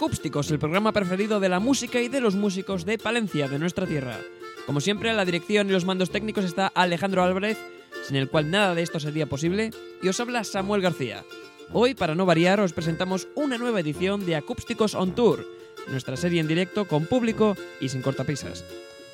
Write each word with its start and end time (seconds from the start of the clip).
Acústicos, 0.00 0.50
el 0.50 0.58
programa 0.58 0.92
preferido 0.92 1.40
de 1.40 1.50
la 1.50 1.60
música 1.60 2.00
y 2.00 2.08
de 2.08 2.22
los 2.22 2.34
músicos 2.34 2.86
de 2.86 2.96
Palencia, 2.96 3.48
de 3.48 3.58
nuestra 3.58 3.86
tierra. 3.86 4.18
Como 4.64 4.80
siempre, 4.80 5.10
a 5.10 5.12
la 5.12 5.26
dirección 5.26 5.68
y 5.68 5.72
los 5.72 5.84
mandos 5.84 6.08
técnicos 6.08 6.46
está 6.46 6.68
Alejandro 6.68 7.22
Álvarez, 7.22 7.58
sin 8.08 8.16
el 8.16 8.30
cual 8.30 8.50
nada 8.50 8.74
de 8.74 8.80
esto 8.80 8.98
sería 8.98 9.26
posible, 9.26 9.72
y 10.02 10.08
os 10.08 10.18
habla 10.18 10.42
Samuel 10.42 10.80
García. 10.80 11.22
Hoy, 11.74 11.94
para 11.94 12.14
no 12.14 12.24
variar, 12.24 12.60
os 12.60 12.72
presentamos 12.72 13.28
una 13.34 13.58
nueva 13.58 13.80
edición 13.80 14.24
de 14.24 14.36
Acústicos 14.36 14.94
on 14.94 15.14
Tour, 15.14 15.46
nuestra 15.88 16.16
serie 16.16 16.40
en 16.40 16.48
directo 16.48 16.88
con 16.88 17.04
público 17.04 17.54
y 17.78 17.90
sin 17.90 18.00
cortapisas. 18.00 18.64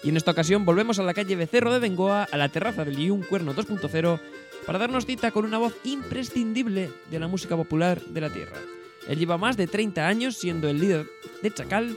Y 0.05 0.11
en 0.11 0.17
esta 0.17 0.31
ocasión 0.31 0.65
volvemos 0.65 1.01
a 1.01 1.03
la 1.03 1.15
calle 1.15 1.35
Becerro 1.35 1.73
de 1.73 1.81
Bengoa, 1.81 2.29
a 2.31 2.37
la 2.37 2.49
terraza 2.49 2.85
del 2.85 2.97
Iun 2.97 3.23
Cuerno 3.23 3.57
2.0, 3.57 4.21
para 4.65 4.79
darnos 4.79 5.05
cita 5.05 5.33
con 5.33 5.47
una 5.47 5.59
voz 5.59 5.75
imprescindible 5.83 6.91
de 7.11 7.19
la 7.19 7.27
música 7.27 7.57
popular 7.57 8.01
de 8.03 8.21
la 8.21 8.31
tierra. 8.31 8.59
Él 9.09 9.19
lleva 9.19 9.39
más 9.39 9.57
de 9.57 9.67
30 9.67 10.07
años 10.07 10.37
siendo 10.37 10.69
el 10.69 10.81
líder 10.81 11.07
de 11.43 11.53
Chacal, 11.53 11.97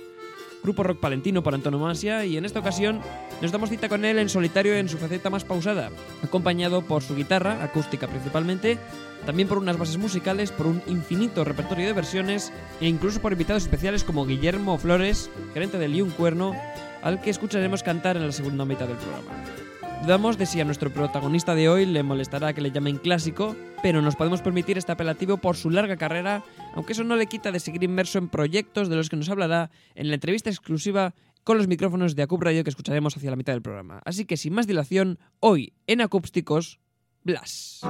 grupo 0.63 0.83
rock 0.83 0.99
palentino 0.99 1.41
por 1.41 1.53
antonomasia, 1.53 2.25
y 2.25 2.37
en 2.37 2.45
esta 2.45 2.59
ocasión 2.59 3.01
nos 3.41 3.51
damos 3.51 3.69
cita 3.69 3.89
con 3.89 4.05
él 4.05 4.19
en 4.19 4.29
solitario 4.29 4.75
en 4.75 4.89
su 4.89 4.97
faceta 4.97 5.29
más 5.29 5.45
pausada, 5.45 5.89
acompañado 6.23 6.81
por 6.81 7.01
su 7.01 7.15
guitarra, 7.15 7.63
acústica 7.63 8.07
principalmente, 8.07 8.77
también 9.25 9.47
por 9.47 9.57
unas 9.57 9.77
bases 9.77 9.97
musicales, 9.97 10.51
por 10.51 10.67
un 10.67 10.81
infinito 10.87 11.43
repertorio 11.43 11.87
de 11.87 11.93
versiones 11.93 12.51
e 12.81 12.87
incluso 12.87 13.21
por 13.21 13.31
invitados 13.31 13.63
especiales 13.63 14.03
como 14.03 14.25
Guillermo 14.25 14.77
Flores, 14.77 15.29
gerente 15.53 15.77
del 15.77 15.93
Liun 15.93 16.11
Cuerno, 16.11 16.55
al 17.01 17.21
que 17.21 17.29
escucharemos 17.29 17.83
cantar 17.83 18.17
en 18.17 18.25
la 18.25 18.31
segunda 18.33 18.65
mitad 18.65 18.87
del 18.87 18.97
programa. 18.97 19.68
Dudamos 20.01 20.37
de 20.37 20.45
si 20.45 20.59
a 20.59 20.65
nuestro 20.65 20.91
protagonista 20.91 21.55
de 21.55 21.69
hoy 21.69 21.85
le 21.85 22.03
molestará 22.03 22.53
que 22.53 22.61
le 22.61 22.71
llamen 22.71 22.97
clásico, 22.97 23.55
pero 23.83 24.01
nos 24.01 24.15
podemos 24.15 24.41
permitir 24.41 24.77
este 24.77 24.91
apelativo 24.91 25.37
por 25.37 25.55
su 25.55 25.69
larga 25.69 25.97
carrera, 25.97 26.43
aunque 26.73 26.93
eso 26.93 27.03
no 27.03 27.15
le 27.15 27.27
quita 27.27 27.51
de 27.51 27.59
seguir 27.59 27.83
inmerso 27.83 28.17
en 28.17 28.29
proyectos 28.29 28.89
de 28.89 28.95
los 28.95 29.09
que 29.09 29.17
nos 29.17 29.29
hablará 29.29 29.69
en 29.95 30.07
la 30.07 30.15
entrevista 30.15 30.49
exclusiva 30.49 31.13
con 31.43 31.57
los 31.57 31.67
micrófonos 31.67 32.15
de 32.15 32.23
Acup 32.23 32.41
Radio 32.41 32.63
que 32.63 32.69
escucharemos 32.69 33.15
hacia 33.17 33.29
la 33.29 33.35
mitad 33.35 33.53
del 33.53 33.61
programa. 33.61 34.01
Así 34.05 34.25
que 34.25 34.37
sin 34.37 34.53
más 34.53 34.67
dilación, 34.67 35.19
hoy 35.39 35.73
en 35.85 36.01
Acústicos, 36.01 36.79
Blas. 37.23 37.81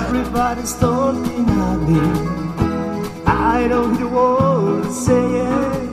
Everybody's. 0.00 2.39
I 3.42 3.68
don't 3.68 3.96
hear 3.96 4.06
words 4.06 5.06
saying, 5.06 5.88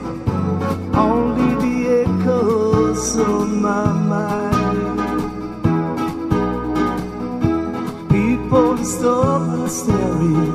only 0.94 1.50
the 1.64 1.76
echoes 2.04 3.16
on 3.16 3.62
my 3.62 3.86
mind. 4.14 4.98
People 8.10 8.76
stop 8.84 9.48
and 9.56 9.70
staring. 9.70 10.52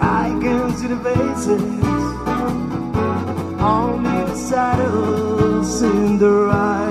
I 0.00 0.38
can 0.40 0.72
see 0.76 0.86
the 0.86 0.98
faces, 1.08 1.62
only 3.60 4.18
the 4.30 4.36
shadows 4.48 5.82
in 5.82 6.18
their 6.18 6.48
eyes. 6.48 6.81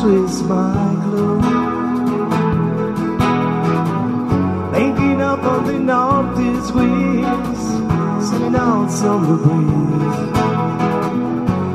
passes 0.00 0.42
my 0.44 0.94
glow 1.04 1.40
Making 4.72 5.20
up 5.20 5.42
something 5.42 5.90
the 5.90 6.36
these 6.36 6.72
wheels 6.72 7.62
Sailing 8.28 8.56
out 8.56 8.90
the 8.90 9.36
breeze 9.42 10.18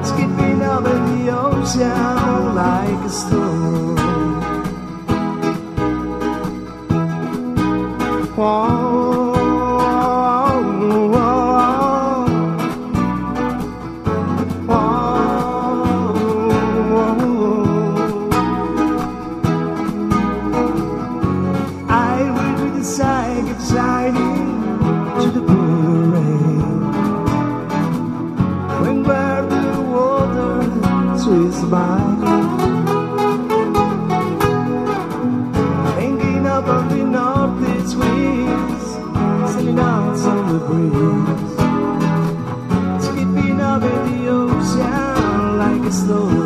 Skipping 0.07 0.61
out 0.61 0.85
in 0.87 1.25
the 1.25 1.31
ocean 1.37 2.55
like 2.55 3.05
a 3.05 3.09
storm 3.09 3.95
Whoa. 8.35 8.74
Up 36.55 36.67
on 36.67 36.87
the 36.87 37.03
northeast 37.03 37.97
winds, 37.97 38.85
sending 39.51 39.77
out 39.77 40.15
the 40.51 40.59
breeze. 40.67 41.53
Skipping 43.03 43.35
in 43.49 43.57
the 43.57 44.27
ocean 44.29 45.57
like 45.57 45.83
a 45.85 45.91
storm. 45.91 46.44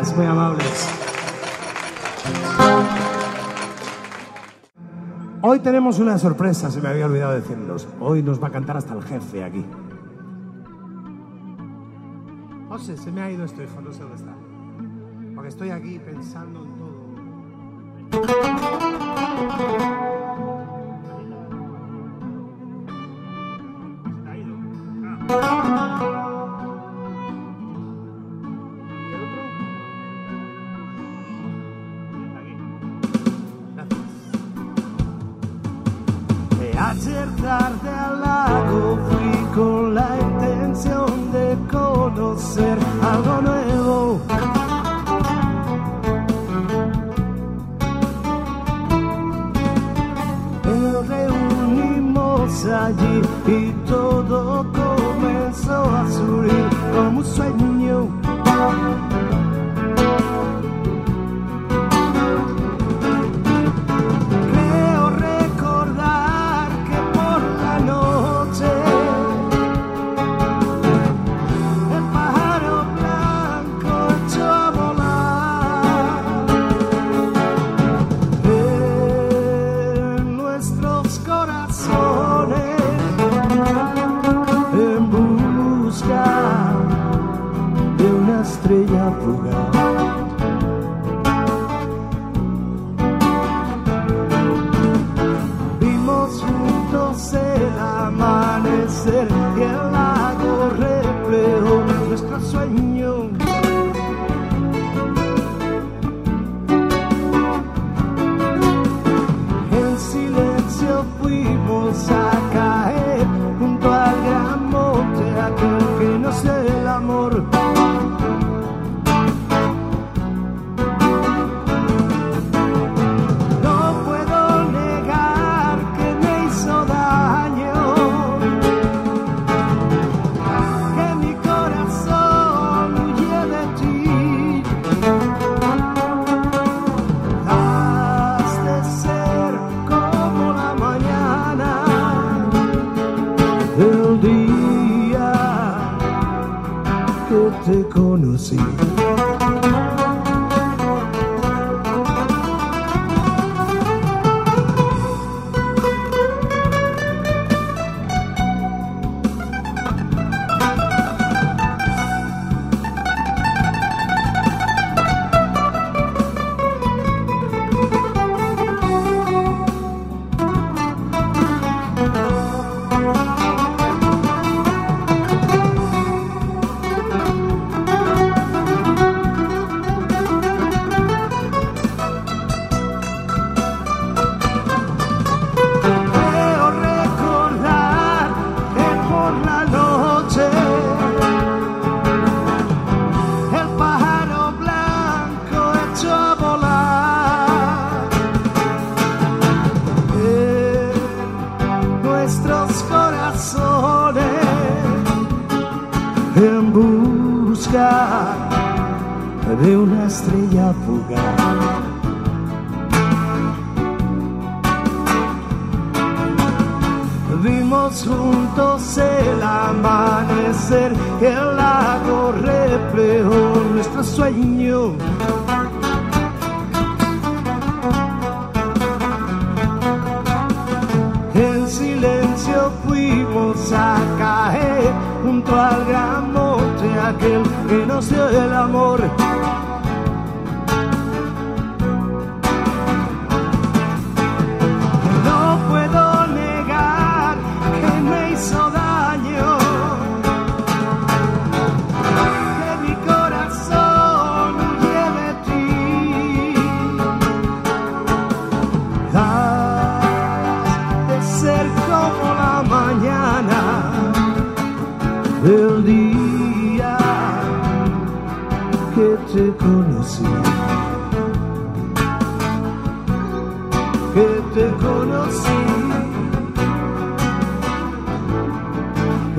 Gracias, 0.00 0.16
muy 0.16 0.26
amables. 0.26 0.88
Hoy 5.42 5.58
tenemos 5.58 5.98
una 5.98 6.16
sorpresa, 6.16 6.70
se 6.70 6.80
me 6.80 6.88
había 6.88 7.04
olvidado 7.04 7.34
decirlos. 7.34 7.86
Hoy 8.00 8.22
nos 8.22 8.42
va 8.42 8.48
a 8.48 8.50
cantar 8.50 8.78
hasta 8.78 8.94
el 8.94 9.02
jefe 9.02 9.44
aquí. 9.44 9.62
No 12.70 12.78
sé, 12.78 12.96
se 12.96 13.12
me 13.12 13.20
ha 13.20 13.30
ido 13.30 13.44
esto, 13.44 13.62
hijo, 13.62 13.78
no 13.82 13.92
sé 13.92 14.00
dónde 14.00 14.16
está. 14.16 14.34
Porque 15.34 15.50
estoy 15.50 15.68
aquí 15.68 15.98
pensando 15.98 16.64
en 16.64 16.78
todo. 16.78 16.90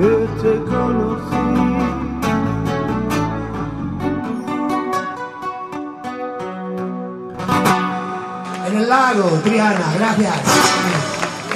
Que 0.02 0.28
te 0.42 0.52
conocí. 0.64 1.36
En 8.66 8.76
el 8.78 8.88
lago, 8.88 9.28
Triana, 9.44 9.92
gracias. 9.98 10.34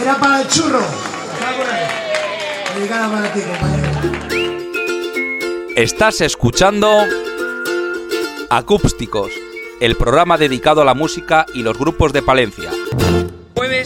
Era 0.00 0.14
para 0.16 0.42
el 0.42 0.48
churro. 0.48 0.84
Dedicada 2.76 3.10
para 3.10 3.32
ti, 3.32 3.40
compañero. 3.40 3.88
Estás 5.76 6.20
escuchando 6.20 7.04
Acústicos, 8.48 9.32
el 9.80 9.96
programa 9.96 10.38
dedicado 10.38 10.82
a 10.82 10.84
la 10.84 10.94
música 10.94 11.46
y 11.52 11.62
los 11.62 11.76
grupos 11.78 12.12
de 12.12 12.22
Palencia. 12.22 12.70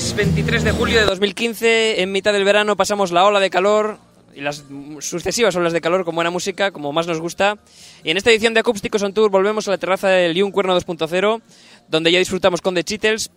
Jueves 0.00 0.16
23 0.16 0.64
de 0.64 0.72
julio 0.72 0.98
de 0.98 1.04
2015, 1.04 2.00
en 2.00 2.10
mitad 2.10 2.32
del 2.32 2.42
verano 2.42 2.74
pasamos 2.74 3.12
la 3.12 3.26
ola 3.26 3.38
de 3.38 3.50
calor 3.50 3.98
y 4.34 4.40
las 4.40 4.64
sucesivas 5.00 5.54
olas 5.56 5.74
de 5.74 5.82
calor 5.82 6.06
con 6.06 6.14
buena 6.14 6.30
música, 6.30 6.70
como 6.70 6.90
más 6.90 7.06
nos 7.06 7.20
gusta. 7.20 7.58
Y 8.02 8.10
en 8.10 8.16
esta 8.16 8.30
edición 8.30 8.54
de 8.54 8.60
Acústicos 8.60 9.02
on 9.02 9.12
Tour 9.12 9.30
volvemos 9.30 9.68
a 9.68 9.72
la 9.72 9.76
terraza 9.76 10.08
del 10.08 10.32
Liun 10.32 10.52
Cuerno 10.52 10.74
2.0, 10.74 11.42
donde 11.88 12.12
ya 12.12 12.18
disfrutamos 12.18 12.62
con 12.62 12.74
The 12.74 12.82
Cheatles, 12.82 13.30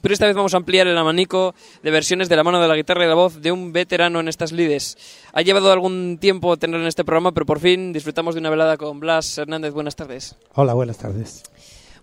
pero 0.00 0.12
esta 0.12 0.26
vez 0.26 0.34
vamos 0.34 0.52
a 0.52 0.56
ampliar 0.56 0.88
el 0.88 0.98
abanico 0.98 1.54
de 1.84 1.92
versiones 1.92 2.28
de 2.28 2.34
la 2.34 2.42
mano 2.42 2.60
de 2.60 2.66
la 2.66 2.74
guitarra 2.74 3.04
y 3.04 3.08
la 3.08 3.14
voz 3.14 3.40
de 3.40 3.52
un 3.52 3.72
veterano 3.72 4.18
en 4.18 4.26
estas 4.26 4.50
lides. 4.50 4.98
Ha 5.32 5.42
llevado 5.42 5.70
algún 5.70 6.18
tiempo 6.20 6.56
tenerlo 6.56 6.82
en 6.82 6.88
este 6.88 7.04
programa, 7.04 7.30
pero 7.30 7.46
por 7.46 7.60
fin 7.60 7.92
disfrutamos 7.92 8.34
de 8.34 8.40
una 8.40 8.50
velada 8.50 8.76
con 8.76 8.98
Blas 8.98 9.38
Hernández. 9.38 9.72
Buenas 9.72 9.94
tardes. 9.94 10.34
Hola, 10.54 10.74
buenas 10.74 10.98
tardes. 10.98 11.44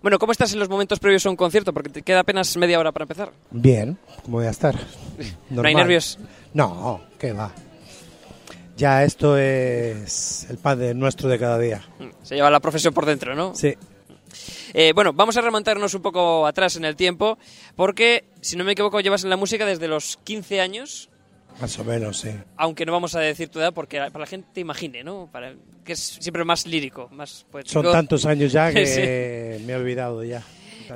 Bueno, 0.00 0.18
¿cómo 0.18 0.32
estás 0.32 0.52
en 0.52 0.60
los 0.60 0.68
momentos 0.68 1.00
previos 1.00 1.26
a 1.26 1.30
un 1.30 1.36
concierto? 1.36 1.72
Porque 1.72 1.90
te 1.90 2.02
queda 2.02 2.20
apenas 2.20 2.56
media 2.56 2.78
hora 2.78 2.92
para 2.92 3.04
empezar. 3.04 3.32
Bien, 3.50 3.98
¿cómo 4.24 4.38
voy 4.38 4.46
a 4.46 4.50
estar? 4.50 4.76
¿No 5.50 5.62
hay 5.62 5.74
nervios? 5.74 6.18
No, 6.54 7.00
¿qué 7.18 7.32
va? 7.32 7.52
Ya 8.76 9.02
esto 9.02 9.36
es 9.36 10.46
el 10.48 10.58
pan 10.58 10.78
de 10.78 10.94
nuestro 10.94 11.28
de 11.28 11.38
cada 11.38 11.58
día. 11.58 11.82
Se 12.22 12.36
lleva 12.36 12.48
la 12.48 12.60
profesión 12.60 12.94
por 12.94 13.06
dentro, 13.06 13.34
¿no? 13.34 13.54
Sí. 13.54 13.74
Eh, 14.72 14.92
bueno, 14.94 15.12
vamos 15.12 15.36
a 15.36 15.40
remontarnos 15.40 15.94
un 15.94 16.02
poco 16.02 16.46
atrás 16.46 16.76
en 16.76 16.84
el 16.84 16.94
tiempo, 16.94 17.38
porque, 17.74 18.24
si 18.40 18.56
no 18.56 18.62
me 18.62 18.72
equivoco, 18.72 19.00
llevas 19.00 19.24
en 19.24 19.30
la 19.30 19.36
música 19.36 19.66
desde 19.66 19.88
los 19.88 20.18
15 20.22 20.60
años, 20.60 21.10
Más 21.60 21.78
o 21.78 21.84
menos, 21.84 22.18
sí. 22.20 22.30
aunque 22.56 22.86
no 22.86 22.92
vamos 22.92 23.14
a 23.16 23.20
decir 23.20 23.48
tu 23.48 23.58
edad, 23.58 23.72
porque 23.74 23.98
para 23.98 24.20
la 24.20 24.26
gente 24.26 24.60
imagine, 24.60 25.02
¿no? 25.02 25.28
Para, 25.32 25.54
que 25.84 25.92
es 25.94 25.98
siempre 26.20 26.44
más 26.44 26.66
lírico, 26.66 27.08
más 27.10 27.44
poético. 27.50 27.72
Son 27.82 27.90
tantos 27.92 28.24
años 28.26 28.52
ya 28.52 28.72
que 28.72 28.86
Sí. 28.86 29.64
me 29.66 29.72
he 29.72 29.76
olvidado 29.76 30.22
ya. 30.22 30.42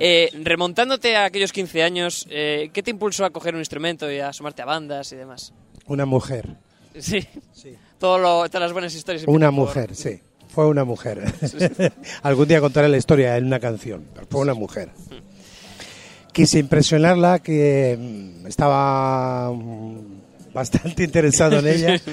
Eh, 0.00 0.31
remontándote 0.42 1.16
a 1.16 1.25
aquellos 1.26 1.52
15 1.52 1.83
años, 1.83 2.26
eh, 2.31 2.71
¿qué 2.73 2.83
te 2.83 2.90
impulsó 2.92 3.25
a 3.25 3.31
coger 3.31 3.54
un 3.54 3.61
instrumento 3.61 4.11
y 4.11 4.21
a 4.21 4.28
asomarte 4.28 4.62
a 4.62 4.64
bandas 4.64 5.12
y 5.12 5.16
demás? 5.16 5.52
Una 5.87 6.07
mujer. 6.07 6.57
Sí, 6.99 7.26
Sí. 7.52 7.76
Todo 7.99 8.19
lo- 8.19 8.47
todas 8.49 8.62
las 8.62 8.73
buenas 8.73 8.95
historias. 8.95 9.25
Una 9.26 9.47
por- 9.50 9.54
mujer, 9.66 9.95
sí. 9.95 10.21
Fue 10.49 10.66
una 10.66 10.85
mujer. 10.85 11.23
Algún 12.23 12.47
día 12.49 12.61
contaré 12.61 12.88
la 12.88 12.97
historia 12.99 13.37
en 13.37 13.47
una 13.47 13.59
canción, 13.61 14.04
pero 14.14 14.26
fue 14.31 14.40
una 14.42 14.54
mujer. 14.54 14.90
Quise 16.33 16.59
impresionarla, 16.59 17.40
que 17.40 17.97
mm, 17.99 18.47
estaba 18.47 19.50
mm, 19.52 20.00
bastante 20.54 21.04
interesado 21.04 21.59
en 21.59 21.66
ella. 21.68 22.00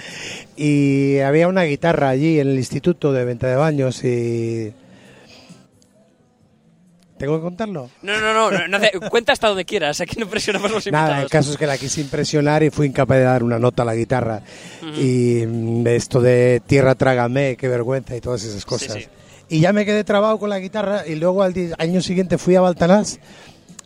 Y 0.62 1.20
había 1.20 1.48
una 1.48 1.64
guitarra 1.64 2.10
allí 2.10 2.38
en 2.40 2.50
el 2.50 2.58
instituto 2.58 3.14
de 3.14 3.24
venta 3.24 3.48
de 3.48 3.56
baños 3.56 4.04
y... 4.04 4.74
¿Tengo 7.18 7.36
que 7.38 7.42
contarlo? 7.42 7.90
No, 8.02 8.20
no, 8.20 8.34
no, 8.34 8.50
no, 8.52 8.68
no 8.68 8.78
hace- 8.78 8.92
cuenta 9.10 9.34
hasta 9.34 9.50
donde 9.50 9.66
quieras, 9.66 10.00
aquí 10.00 10.18
no 10.20 10.28
presionamos 10.30 10.72
a 10.72 10.74
los 10.76 10.88
invitados. 10.88 11.10
Nada, 11.12 11.22
el 11.24 11.30
caso 11.30 11.52
es 11.52 11.58
que 11.58 11.68
la 11.68 11.78
quise 11.78 12.00
impresionar 12.00 12.64
y 12.64 12.70
fui 12.70 12.88
incapaz 12.88 13.18
de 13.18 13.24
dar 13.24 13.44
una 13.44 13.60
nota 13.60 13.84
a 13.84 13.86
la 13.86 13.96
guitarra. 13.96 14.42
Y 14.98 15.44
mm, 15.46 15.86
esto 15.88 16.22
de 16.22 16.62
tierra 16.66 16.96
trágame, 16.96 17.58
qué 17.58 17.68
vergüenza 17.68 18.16
y 18.16 18.22
todas 18.22 18.44
esas 18.46 18.64
cosas. 18.66 18.94
sí. 18.94 19.06
Y 19.50 19.62
ya 19.62 19.74
me 19.74 19.84
quedé 19.84 20.04
trabado 20.04 20.38
con 20.40 20.50
la 20.50 20.60
guitarra 20.60 21.08
y 21.08 21.16
luego 21.16 21.42
al 21.42 21.54
año 21.80 22.02
siguiente 22.02 22.38
fui 22.38 22.56
a 22.56 22.62
Baltanás 22.62 23.20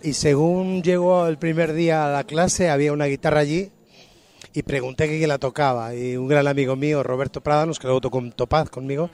y 0.03 0.11
según 0.13 0.83
llegó 0.83 1.25
el 1.27 1.37
primer 1.37 1.71
día 1.73 2.05
a 2.05 2.11
la 2.11 2.23
clase 2.25 2.69
había 2.69 2.91
una 2.91 3.05
guitarra 3.05 3.39
allí 3.39 3.71
y 4.53 4.63
pregunté 4.63 5.07
que 5.07 5.17
quién 5.17 5.29
la 5.29 5.39
tocaba 5.39 5.95
y 5.95 6.15
un 6.15 6.27
gran 6.27 6.47
amigo 6.47 6.75
mío, 6.75 7.03
Roberto 7.03 7.41
Prádanos, 7.41 7.79
que 7.79 7.87
luego 7.87 8.01
tocó 8.01 8.19
en 8.19 8.31
Topaz 8.31 8.69
conmigo, 8.69 9.09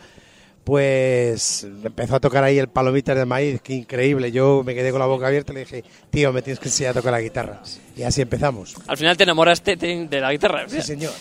pues 0.63 1.63
empezó 1.63 2.17
a 2.17 2.19
tocar 2.19 2.43
ahí 2.43 2.59
el 2.59 2.67
Palomitas 2.67 3.17
de 3.17 3.25
Maíz, 3.25 3.61
que 3.61 3.73
increíble. 3.73 4.31
Yo 4.31 4.61
me 4.65 4.75
quedé 4.75 4.91
con 4.91 4.99
la 4.99 5.05
boca 5.05 5.27
abierta 5.27 5.51
y 5.51 5.55
le 5.55 5.59
dije, 5.61 5.83
tío, 6.09 6.31
me 6.33 6.41
tienes 6.41 6.59
que 6.59 6.67
enseñar 6.67 6.91
a 6.91 6.93
tocar 6.95 7.11
la 7.11 7.21
guitarra. 7.21 7.61
Y 7.95 8.03
así 8.03 8.21
empezamos. 8.21 8.75
Al 8.87 8.97
final 8.97 9.17
te 9.17 9.23
enamoraste 9.23 9.75
de 9.75 10.21
la 10.21 10.31
guitarra. 10.31 10.67
Sí, 10.67 10.81
señor. 10.81 11.11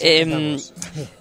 Em. 0.00 0.58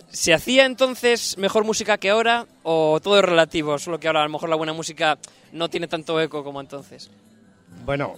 ¿Se 0.10 0.34
hacía 0.34 0.66
entonces 0.66 1.38
mejor 1.38 1.66
música 1.66 1.98
que 1.98 2.10
ahora 2.10 2.48
o 2.64 3.02
todo 3.04 3.20
es 3.20 3.26
relativo? 3.26 3.78
Solo 3.78 4.00
que 4.00 4.08
ahora 4.08 4.22
a 4.22 4.24
lo 4.24 4.30
mejor 4.30 4.48
la 4.48 4.56
buena 4.56 4.72
música 4.72 5.18
no 5.52 5.70
tiene 5.70 5.90
tanto 5.90 6.20
eco 6.22 6.42
como 6.42 6.62
entonces. 6.62 7.12
Bueno, 7.86 8.16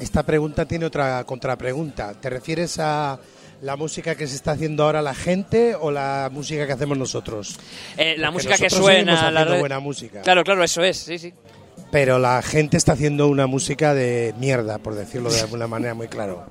esta 0.00 0.22
pregunta 0.24 0.64
tiene 0.66 0.86
otra 0.86 1.22
contrapregunta. 1.24 2.14
¿Te 2.14 2.30
refieres 2.30 2.78
a 2.78 3.18
la 3.62 3.76
música 3.76 4.14
que 4.14 4.26
se 4.26 4.36
está 4.36 4.52
haciendo 4.52 4.84
ahora 4.84 5.00
la 5.02 5.14
gente 5.14 5.74
o 5.74 5.90
la 5.90 6.28
música 6.32 6.66
que 6.66 6.72
hacemos 6.74 6.98
nosotros. 6.98 7.58
Eh, 7.96 8.14
la 8.18 8.30
Porque 8.30 8.48
música 8.48 8.56
que 8.62 8.68
suena, 8.70 9.30
la 9.30 9.44
red- 9.44 9.60
buena 9.60 9.80
música. 9.80 10.20
Claro, 10.22 10.44
claro, 10.44 10.62
eso 10.62 10.82
es, 10.84 10.98
sí, 10.98 11.18
sí. 11.18 11.32
Pero 11.90 12.18
la 12.18 12.42
gente 12.42 12.76
está 12.76 12.92
haciendo 12.92 13.28
una 13.28 13.46
música 13.46 13.94
de 13.94 14.34
mierda, 14.38 14.78
por 14.78 14.94
decirlo 14.94 15.30
de 15.32 15.40
alguna 15.40 15.66
manera 15.66 15.94
muy 15.94 16.08
claro. 16.08 16.46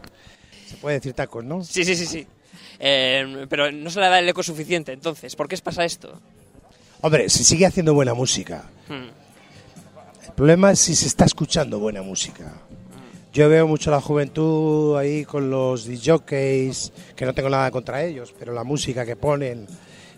Se 0.68 0.78
puede 0.78 0.96
decir 0.96 1.14
tacos, 1.14 1.44
¿no? 1.44 1.64
Sí, 1.64 1.86
sí, 1.86 1.96
sí, 1.96 2.06
sí. 2.08 2.28
Eh, 2.80 3.46
pero 3.50 3.72
no 3.72 3.90
se 3.90 4.00
le 4.00 4.08
da 4.08 4.20
el 4.20 4.28
eco 4.30 4.42
suficiente, 4.44 4.92
entonces, 4.92 5.36
¿por 5.36 5.48
qué 5.48 5.58
pasa 5.58 5.86
esto? 5.86 6.20
Hombre, 7.02 7.30
se 7.30 7.44
sigue 7.44 7.66
haciendo 7.68 7.94
buena 7.94 8.14
música. 8.16 8.64
Hmm. 8.90 9.10
El 10.28 10.34
problema 10.34 10.72
es 10.72 10.80
si 10.80 10.96
se 10.96 11.08
está 11.08 11.26
escuchando 11.26 11.80
buena 11.80 12.02
música. 12.02 12.54
Yo 13.34 13.50
veo 13.50 13.68
mucho 13.68 13.90
a 13.92 13.96
la 13.96 14.02
juventud 14.02 14.98
ahí 14.98 15.26
con 15.26 15.50
los 15.50 15.86
DJs, 15.86 16.92
que 17.16 17.26
no 17.26 17.34
tengo 17.34 17.50
nada 17.50 17.70
contra 17.72 18.04
ellos, 18.04 18.34
pero 18.38 18.54
la 18.54 18.64
música 18.64 19.06
que 19.06 19.16
ponen, 19.18 19.68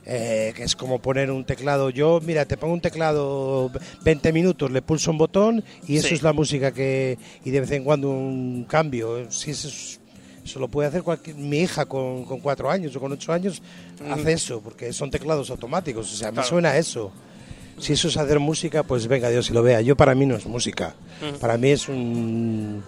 eh, 0.06 0.54
que 0.56 0.64
es 0.64 0.76
como 0.76 1.00
poner 1.00 1.32
un 1.32 1.44
teclado. 1.44 1.90
Yo, 1.90 2.20
mira, 2.24 2.46
te 2.46 2.58
pongo 2.58 2.74
un 2.76 2.82
teclado 2.82 3.72
20 4.04 4.32
minutos, 4.32 4.70
le 4.72 4.82
pulso 4.84 5.10
un 5.12 5.18
botón 5.18 5.64
y 5.88 5.98
eso 5.98 6.10
Sí. 6.10 6.14
es 6.16 6.22
la 6.24 6.32
música 6.34 6.72
que. 6.72 7.18
y 7.44 7.50
de 7.50 7.60
vez 7.62 7.72
en 7.72 7.84
cuando 7.84 8.10
un 8.10 8.66
cambio. 8.70 9.30
Si 9.32 9.52
eso, 9.52 9.68
es- 9.68 10.00
eso 10.46 10.60
lo 10.60 10.68
puede 10.68 10.88
hacer 10.88 11.02
cualquier, 11.04 11.36
mi 11.36 11.58
hija 11.60 11.86
con, 11.86 12.24
con 12.24 12.40
cuatro 12.40 12.70
años 12.70 12.96
o 12.96 13.00
con 13.02 13.12
ocho 13.12 13.34
años, 13.34 13.62
hace 14.12 14.32
eso, 14.32 14.62
porque 14.62 14.94
son 14.94 15.10
teclados 15.12 15.50
automáticos. 15.50 16.14
O 16.14 16.16
sea, 16.16 16.28
me 16.30 16.36
Claro. 16.36 16.48
suena 16.50 16.78
eso. 16.78 17.12
Si 17.80 17.94
eso 17.94 18.08
es 18.08 18.18
hacer 18.18 18.40
música, 18.40 18.84
pues 18.84 19.08
venga 19.08 19.30
Dios 19.30 19.50
y 19.50 19.54
lo 19.54 19.62
vea. 19.64 19.82
Yo 19.82 19.96
para 19.96 20.16
mí 20.16 20.26
no 20.26 20.36
es 20.36 20.46
música. 20.46 20.96
Para 21.40 21.58
mí 21.58 21.70
es 21.72 21.88
un- 21.88 22.84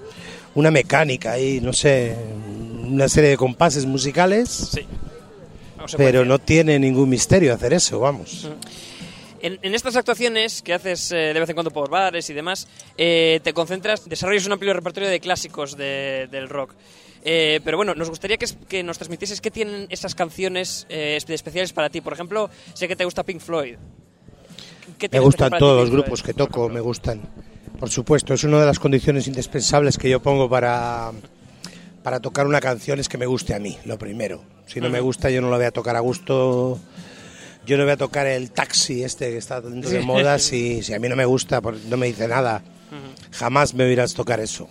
una 0.55 0.71
mecánica 0.71 1.39
y 1.39 1.61
no 1.61 1.73
sé, 1.73 2.15
una 2.87 3.07
serie 3.07 3.29
de 3.31 3.37
compases 3.37 3.85
musicales, 3.85 4.49
Sí. 4.49 4.81
Pero 5.95 6.25
no 6.25 6.39
tiene 6.39 6.77
ningún 6.77 7.07
misterio 7.09 7.53
hacer 7.53 7.71
eso, 7.73 7.99
vamos. 8.01 8.49
En, 9.41 9.57
en 9.61 9.73
estas 9.73 9.95
actuaciones 9.95 10.61
que 10.61 10.73
haces 10.73 11.11
eh, 11.13 11.33
de 11.33 11.39
vez 11.39 11.47
en 11.49 11.55
cuando 11.55 11.71
por 11.71 11.89
bares 11.89 12.29
y 12.29 12.33
demás, 12.33 12.67
eh, 12.97 13.39
te 13.43 13.53
concentras, 13.53 14.07
desarrollas 14.09 14.45
un 14.45 14.51
amplio 14.51 14.73
repertorio 14.73 15.07
de 15.09 15.19
clásicos 15.21 15.77
de- 15.77 16.27
del 16.29 16.49
rock. 16.49 16.73
Eh, 17.23 17.61
pero 17.63 17.77
bueno, 17.77 17.95
nos 17.95 18.09
gustaría 18.09 18.37
que, 18.37 18.45
que 18.67 18.83
nos 18.83 18.97
transmitieses 18.97 19.39
qué 19.39 19.51
tienen 19.51 19.87
esas 19.89 20.13
canciones 20.15 20.85
eh, 20.89 21.17
espe- 21.19 21.33
especiales 21.33 21.71
para 21.71 21.89
ti. 21.89 22.01
Por 22.01 22.11
ejemplo, 22.13 22.49
sé 22.73 22.87
que 22.89 22.95
te 22.97 23.05
gusta 23.05 23.23
Pink 23.23 23.39
Floyd. 23.39 23.77
¿Qué 24.99 25.09
Me 25.11 25.19
gustan 25.19 25.51
todos 25.57 25.77
los 25.81 25.89
Floyd, 25.89 26.01
grupos 26.03 26.21
que 26.23 26.33
toco, 26.33 26.69
me 26.69 26.79
gustan. 26.81 27.21
Por 27.79 27.89
supuesto, 27.89 28.33
es 28.33 28.43
una 28.43 28.59
de 28.59 28.65
las 28.65 28.77
condiciones 28.79 29.27
indispensables 29.27 29.97
que 29.97 30.09
yo 30.09 30.19
pongo 30.21 30.49
para, 30.49 31.11
para 32.03 32.19
tocar 32.19 32.45
una 32.45 32.59
canción, 32.59 32.99
es 32.99 33.07
que 33.09 33.17
me 33.17 33.25
guste 33.25 33.53
a 33.55 33.59
mí, 33.59 33.77
lo 33.85 33.97
primero. 33.97 34.43
Si 34.67 34.79
no 34.81 34.89
me 34.89 34.99
gusta, 34.99 35.29
yo 35.31 35.41
no 35.41 35.49
la 35.49 35.57
voy 35.57 35.65
a 35.65 35.71
tocar 35.71 35.95
a 35.95 35.99
gusto. 36.01 36.77
Yo 37.65 37.77
no 37.77 37.83
voy 37.83 37.93
a 37.93 37.97
tocar 37.97 38.27
el 38.27 38.51
taxi 38.51 39.03
este 39.03 39.29
que 39.31 39.37
está 39.37 39.61
dentro 39.61 39.89
de 39.89 40.01
moda 40.01 40.37
si, 40.39 40.83
si 40.83 40.93
a 40.93 40.99
mí 40.99 41.07
no 41.09 41.15
me 41.15 41.25
gusta, 41.25 41.61
no 41.61 41.97
me 41.97 42.07
dice 42.07 42.27
nada. 42.27 42.61
Jamás 43.31 43.73
me 43.73 43.83
oirás 43.85 44.13
tocar 44.13 44.39
eso. 44.39 44.69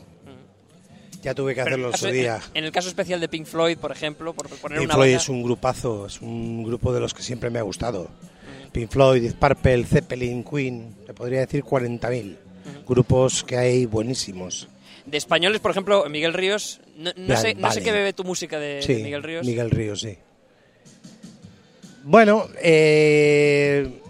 Ya 1.22 1.34
tuve 1.34 1.54
que 1.54 1.62
Pero 1.62 1.74
hacerlo 1.74 1.90
en 1.92 1.96
su 1.98 2.06
día. 2.08 2.40
En 2.54 2.64
el 2.64 2.70
caso 2.72 2.88
especial 2.88 3.20
de 3.20 3.28
Pink 3.28 3.46
Floyd, 3.46 3.76
por 3.78 3.90
ejemplo, 3.90 4.34
por 4.34 4.48
poner 4.48 4.78
Pink 4.78 4.88
una 4.88 4.94
Floyd 4.94 5.10
banda- 5.12 5.22
es 5.22 5.28
un 5.28 5.42
grupazo, 5.42 6.06
es 6.06 6.20
un 6.20 6.62
grupo 6.62 6.92
de 6.92 7.00
los 7.00 7.12
que 7.14 7.22
siempre 7.22 7.50
me 7.50 7.58
ha 7.58 7.62
gustado. 7.62 8.08
Pink 8.70 8.90
Floyd, 8.90 9.22
Deep 9.22 9.34
Purple, 9.36 9.84
Zeppelin, 9.84 10.44
Queen, 10.44 10.94
te 11.06 11.14
podría 11.14 11.40
decir 11.40 11.62
40.000 11.64 12.36
grupos 12.86 13.44
que 13.44 13.56
hay 13.56 13.86
buenísimos. 13.86 14.68
De 15.06 15.16
españoles, 15.16 15.60
por 15.60 15.70
ejemplo, 15.70 16.06
Miguel 16.08 16.34
Ríos. 16.34 16.80
No, 16.96 17.10
no 17.16 17.36
sé, 17.36 17.54
no 17.54 17.70
sé 17.72 17.82
qué 17.82 17.92
bebe 17.92 18.12
tu 18.12 18.24
música 18.24 18.58
de, 18.58 18.74
de 18.76 18.82
Sí, 18.82 18.94
Miguel 19.02 19.22
Ríos. 19.22 19.46
Miguel 19.46 19.70
Ríos, 19.70 20.00
sí. 20.00 20.18
Bueno, 22.04 22.46
eh, 22.62 24.00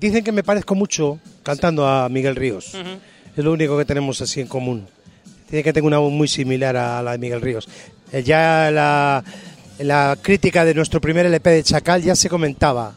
dicen 0.00 0.24
que 0.24 0.32
me 0.32 0.42
parezco 0.42 0.74
mucho 0.74 1.18
cantando 1.42 1.86
a 1.86 2.08
Miguel 2.08 2.36
Ríos. 2.36 2.74
Ujú. 2.74 2.98
Es 3.36 3.44
lo 3.44 3.52
único 3.52 3.78
que 3.78 3.84
tenemos 3.84 4.20
así 4.20 4.40
en 4.40 4.48
común. 4.48 4.86
Tiene 5.48 5.62
que 5.62 5.72
tengo 5.72 5.86
una 5.86 5.98
voz 5.98 6.12
muy 6.12 6.28
similar 6.28 6.76
a 6.76 7.02
la 7.02 7.12
de 7.12 7.18
Miguel 7.18 7.40
Ríos. 7.40 7.68
Eh, 8.12 8.22
ya 8.22 8.70
la, 8.70 9.24
la 9.78 10.18
crítica 10.20 10.64
de 10.64 10.74
nuestro 10.74 11.00
primer 11.00 11.26
LP 11.26 11.50
de 11.50 11.62
Chacal 11.62 12.02
ya 12.02 12.14
se 12.16 12.28
comentaba. 12.28 12.94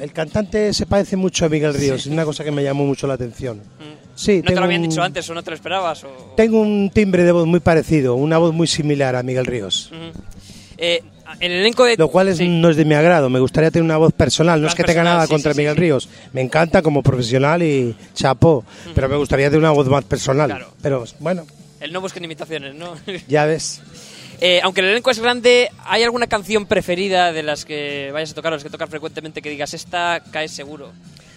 El 0.00 0.12
cantante 0.12 0.72
se 0.74 0.86
parece 0.86 1.16
mucho 1.16 1.44
a 1.46 1.48
Miguel 1.48 1.74
Ríos, 1.74 2.00
es 2.00 2.06
una 2.06 2.24
cosa 2.24 2.42
que 2.44 2.50
me 2.50 2.62
llamó 2.62 2.84
mucho 2.84 3.06
la 3.06 3.14
atención. 3.14 3.60
Sí, 4.16 4.38
¿No 4.44 4.48
te 4.50 4.54
lo 4.54 4.64
habían 4.64 4.82
un- 4.82 4.88
dicho 4.88 5.02
antes 5.02 5.28
o 5.30 5.34
no 5.34 5.42
te 5.42 5.50
lo 5.50 5.56
esperabas? 5.56 6.04
O... 6.04 6.34
Tengo 6.36 6.60
un 6.60 6.90
timbre 6.92 7.24
de 7.24 7.32
voz 7.32 7.46
muy 7.46 7.60
parecido, 7.60 8.14
una 8.14 8.38
voz 8.38 8.52
muy 8.54 8.66
similar 8.66 9.16
a 9.16 9.22
Miguel 9.22 9.46
Ríos. 9.46 9.90
Eh, 10.78 11.02
el 11.40 11.52
elenco 11.52 11.84
de... 11.84 11.96
Lo 11.96 12.08
cual 12.08 12.28
es, 12.28 12.38
Sí. 12.38 12.46
no 12.48 12.68
es 12.70 12.76
de 12.76 12.84
mi 12.84 12.94
agrado, 12.94 13.28
me 13.30 13.40
gustaría 13.40 13.70
tener 13.70 13.84
una 13.84 13.96
voz 13.96 14.12
personal. 14.12 14.60
No 14.60 14.66
Más 14.66 14.72
es 14.72 14.76
que 14.76 14.84
tenga 14.84 15.02
nada 15.04 15.26
sí, 15.26 15.32
contra 15.32 15.54
Miguel. 15.54 15.76
Ríos, 15.76 16.08
me 16.32 16.40
encanta 16.42 16.82
como 16.82 17.02
profesional 17.02 17.62
y 17.62 17.96
chapó, 18.14 18.64
pero 18.94 19.08
me 19.08 19.16
gustaría 19.16 19.46
tener 19.46 19.60
una 19.60 19.70
voz 19.72 19.88
más 19.88 20.04
personal. 20.04 20.48
Claro. 20.50 20.68
Pero 20.82 21.04
bueno, 21.20 21.44
El 21.80 21.92
no 21.92 22.00
busquen 22.00 22.24
imitaciones, 22.24 22.74
¿no? 22.74 22.94
ya 23.28 23.46
ves. 23.46 23.80
Eh, 24.46 24.60
aunque 24.62 24.82
el 24.82 24.88
elenco 24.88 25.10
es 25.10 25.18
grande, 25.18 25.70
¿hay 25.86 26.02
alguna 26.02 26.26
canción 26.26 26.66
preferida 26.66 27.32
de 27.32 27.42
las 27.42 27.64
que 27.64 28.10
vayas 28.12 28.32
a 28.32 28.34
tocar 28.34 28.52
o 28.52 28.56
las 28.56 28.62
que 28.62 28.68
tocas 28.68 28.90
frecuentemente 28.90 29.40
que 29.40 29.48
digas 29.48 29.72
esta 29.72 30.22
cae 30.30 30.48
seguro? 30.48 30.92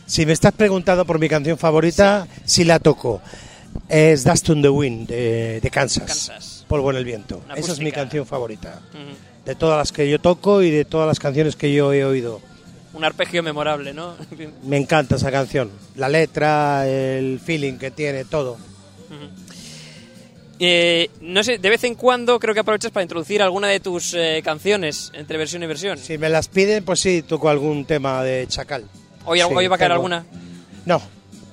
Si 0.05 0.25
me 0.25 0.33
estás 0.33 0.51
preguntando 0.51 1.05
por 1.05 1.17
mi 1.17 1.29
canción 1.29 1.57
favorita, 1.57 2.27
sí, 2.43 2.65
la 2.65 2.79
toco. 2.79 3.21
Es 3.87 4.25
Dust 4.25 4.49
on 4.49 4.61
the 4.61 4.67
Wind 4.67 5.07
de, 5.07 5.61
de 5.61 5.69
Kansas. 5.69 6.05
Kansas. 6.05 6.65
Polvo 6.67 6.91
en 6.91 6.97
el 6.97 7.05
viento. 7.05 7.41
Una 7.45 7.53
Esa 7.53 7.71
es 7.71 7.79
mi 7.79 7.93
canción 7.93 8.25
favorita. 8.25 8.81
De 9.45 9.55
todas 9.55 9.77
las 9.77 9.93
que 9.93 10.09
yo 10.09 10.19
toco 10.19 10.61
y 10.61 10.69
de 10.69 10.83
todas 10.83 11.07
las 11.07 11.17
canciones 11.17 11.55
que 11.55 11.71
yo 11.71 11.93
he 11.93 12.03
oído. 12.03 12.41
Un 12.93 13.05
arpegio 13.05 13.41
memorable, 13.41 13.93
¿no? 13.93 14.15
Me 14.63 14.75
encanta 14.75 15.15
esa 15.15 15.31
canción. 15.31 15.71
La 15.95 16.09
letra, 16.09 16.85
el 16.85 17.39
feeling 17.39 17.77
que 17.77 17.89
tiene, 17.89 18.25
todo. 18.25 18.57
Eh, 20.59 21.09
no 21.21 21.43
sé, 21.43 21.59
de 21.59 21.69
vez 21.69 21.83
en 21.83 21.93
cuando 21.95 22.39
creo 22.39 22.53
que 22.53 22.61
aprovechas 22.61 22.91
para 22.91 23.03
introducir 23.03 23.41
alguna 23.43 23.67
de 23.67 23.79
tus 23.79 24.13
eh, 24.15 24.41
canciones 24.43 25.11
entre 25.13 25.37
versión 25.37 25.61
y 25.63 25.67
versión. 25.67 25.97
Si 25.99 26.17
me 26.17 26.29
las 26.29 26.47
piden, 26.47 26.83
pues 26.83 26.99
sí, 26.99 27.21
toco 27.21 27.49
algún 27.49 27.85
tema 27.85 28.23
de 28.23 28.45
Chacal. 28.47 28.85
¿Hoy, 29.25 29.39
Sí, 29.39 29.45
hoy 29.53 29.67
va 29.67 29.75
a 29.75 29.77
caer 29.77 29.89
tengo. 29.91 29.95
alguna? 29.95 30.25
No, 30.85 31.01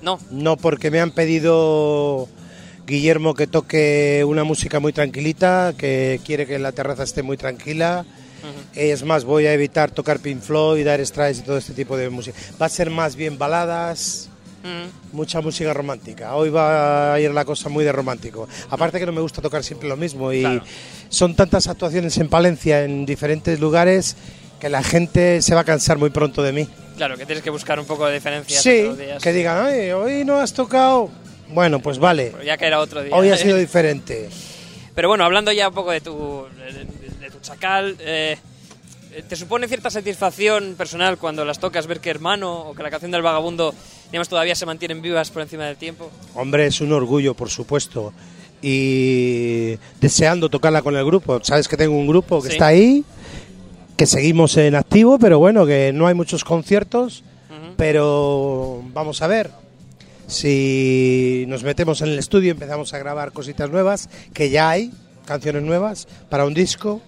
No. 0.00 0.18
no, 0.30 0.56
porque 0.56 0.90
me 0.90 1.00
han 1.00 1.10
pedido 1.10 2.28
Guillermo 2.86 3.34
que 3.34 3.46
toque 3.46 4.24
una 4.26 4.44
música 4.44 4.80
muy 4.80 4.92
tranquilita, 4.92 5.74
que 5.76 6.20
quiere 6.24 6.46
que 6.46 6.58
la 6.58 6.72
terraza 6.72 7.02
esté 7.02 7.22
muy 7.22 7.36
tranquila. 7.36 8.04
Es 8.74 9.04
más, 9.04 9.24
voy 9.24 9.46
a 9.46 9.54
evitar 9.54 9.90
tocar 9.90 10.20
Pink 10.20 10.40
Floyd, 10.42 10.78
Dire 10.84 11.04
Straits 11.06 11.38
y 11.38 11.42
todo 11.42 11.56
este 11.56 11.72
tipo 11.72 11.96
de 11.96 12.10
música. 12.10 12.38
Va 12.60 12.66
a 12.66 12.68
ser 12.68 12.90
más 12.90 13.16
bien 13.16 13.38
baladas, 13.38 14.28
Mm. 14.64 15.14
mucha 15.16 15.40
música 15.42 15.74
romántica. 15.74 16.34
Hoy 16.34 16.48
va 16.48 17.12
a 17.12 17.20
ir 17.20 17.30
la 17.32 17.44
cosa 17.44 17.68
muy 17.68 17.84
de 17.84 17.92
romántico. 17.92 18.48
Aparte 18.70 18.98
que 18.98 19.04
no 19.06 19.12
me 19.12 19.20
gusta 19.20 19.42
tocar 19.42 19.62
siempre 19.62 19.88
lo 19.88 19.96
mismo 19.96 20.32
y 20.32 20.40
Claro. 20.40 20.62
son 21.10 21.36
tantas 21.36 21.66
actuaciones 21.68 22.16
en 22.16 22.28
Palencia, 22.28 22.82
en 22.82 23.04
diferentes 23.04 23.60
lugares, 23.60 24.16
que 24.58 24.70
la 24.70 24.82
gente 24.82 25.42
se 25.42 25.54
va 25.54 25.60
a 25.60 25.64
cansar 25.64 25.98
muy 25.98 26.08
pronto 26.08 26.42
de 26.42 26.52
mí. 26.52 26.68
Claro, 26.96 27.18
que 27.18 27.26
tienes 27.26 27.44
que 27.44 27.50
buscar 27.50 27.78
un 27.78 27.84
poco 27.86 28.06
de 28.06 28.14
diferencia. 28.14 28.58
Sí, 28.58 28.88
días. 28.98 29.22
que 29.22 29.32
digan, 29.34 29.66
"Ay, 29.66 29.90
hoy 29.90 30.24
no 30.24 30.38
has 30.40 30.54
tocado. 30.54 31.10
Bueno, 31.50 31.80
pues 31.80 31.98
vale. 31.98 32.30
Pero 32.32 32.42
ya 32.44 32.56
caerá 32.56 32.80
otro 32.80 33.02
día. 33.02 33.14
Hoy 33.14 33.28
ha 33.28 33.36
sido 33.36 33.58
diferente. 33.58 34.30
Pero 34.94 35.08
bueno, 35.08 35.24
hablando 35.24 35.52
ya 35.52 35.68
un 35.68 35.74
poco 35.74 35.90
de 35.90 36.00
tu, 36.00 36.46
de, 36.56 36.84
de 37.20 37.30
tu 37.30 37.38
chacal, 37.40 37.96
eh, 38.00 38.38
¿te 39.28 39.36
supone 39.36 39.68
cierta 39.68 39.90
satisfacción 39.90 40.74
personal 40.78 41.18
cuando 41.18 41.44
las 41.44 41.58
tocas 41.58 41.86
ver 41.86 42.00
que 42.00 42.08
Hermano 42.10 42.50
o 42.60 42.74
que 42.74 42.82
la 42.82 42.90
canción 42.90 43.10
del 43.10 43.20
vagabundo 43.22 43.74
digamos, 44.10 44.28
todavía 44.28 44.54
se 44.54 44.66
mantienen 44.66 45.02
vivas 45.02 45.30
por 45.30 45.42
encima 45.42 45.64
del 45.64 45.76
tiempo? 45.76 46.10
Hombre, 46.34 46.66
es 46.66 46.80
un 46.80 46.92
orgullo, 46.92 47.34
por 47.34 47.50
supuesto. 47.50 48.12
Y 48.62 49.76
deseando 50.00 50.48
tocarla 50.48 50.82
con 50.82 50.96
el 50.96 51.04
grupo. 51.04 51.38
Sabes 51.42 51.68
que 51.68 51.76
tengo 51.76 51.96
un 51.96 52.06
grupo 52.06 52.40
que 52.40 52.48
Sí. 52.48 52.54
está 52.54 52.68
ahí, 52.68 53.04
que 53.96 54.06
seguimos 54.06 54.56
en 54.56 54.74
activo, 54.74 55.18
pero 55.18 55.38
bueno, 55.38 55.66
que 55.66 55.92
no 55.92 56.06
hay 56.06 56.14
muchos 56.14 56.44
conciertos. 56.44 57.22
Pero 57.76 58.82
vamos 58.92 59.20
a 59.20 59.26
ver. 59.26 59.50
Si 60.26 61.44
nos 61.48 61.62
metemos 61.64 62.00
en 62.02 62.08
el 62.08 62.18
estudio, 62.18 62.52
empezamos 62.52 62.94
a 62.94 62.98
grabar 62.98 63.32
cositas 63.32 63.68
nuevas, 63.70 64.08
que 64.32 64.48
ya 64.50 64.70
hay, 64.70 64.92
canciones 65.26 65.62
nuevas, 65.62 66.06
para 66.28 66.46
un 66.46 66.54
disco. 66.54 67.02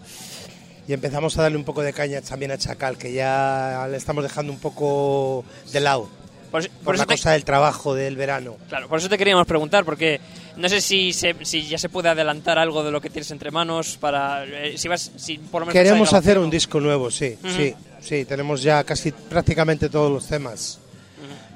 Y 0.88 0.92
empezamos 0.92 1.38
a 1.38 1.42
darle 1.42 1.56
un 1.56 1.64
poco 1.64 1.82
de 1.82 1.92
caña 1.92 2.20
también 2.20 2.50
a 2.50 2.58
Chacal, 2.58 2.98
que 2.98 3.12
ya 3.12 3.86
le 3.90 3.96
estamos 3.96 4.22
dejando 4.22 4.52
un 4.52 4.58
poco 4.58 5.44
de 5.72 5.80
lado. 5.80 6.08
Por, 6.50 6.62
Por, 6.68 6.70
por 6.84 6.98
la 6.98 7.06
te, 7.06 7.14
cosa 7.14 7.32
del 7.32 7.44
trabajo, 7.44 7.94
del 7.94 8.16
verano. 8.16 8.56
claro, 8.68 8.88
por 8.88 8.98
eso 8.98 9.08
te 9.08 9.18
queríamos 9.18 9.46
preguntar, 9.46 9.84
porque 9.84 10.20
no 10.56 10.68
sé 10.68 10.80
si, 10.80 11.12
se- 11.12 11.34
si 11.42 11.66
ya 11.66 11.78
se 11.78 11.88
puede 11.88 12.08
adelantar 12.08 12.58
algo 12.58 12.82
de 12.84 12.90
lo 12.90 13.00
que 13.00 13.10
tienes 13.10 13.30
entre 13.30 13.50
manos 13.50 13.96
para... 14.00 14.44
eh, 14.44 14.78
si 14.78 14.88
vas, 14.88 15.10
si 15.16 15.38
por 15.38 15.60
lo 15.62 15.66
menos 15.66 15.82
Queremos 15.82 16.12
hacer 16.12 16.38
un 16.38 16.48
disco 16.50 16.80
nuevo, 16.80 17.10
sí, 17.10 17.36
Ujú. 17.42 17.52
sí, 17.54 17.74
sí. 18.00 18.24
Tenemos 18.24 18.62
ya 18.62 18.82
casi 18.84 19.12
prácticamente 19.12 19.88
todos 19.88 20.10
los 20.10 20.26
temas. 20.26 20.78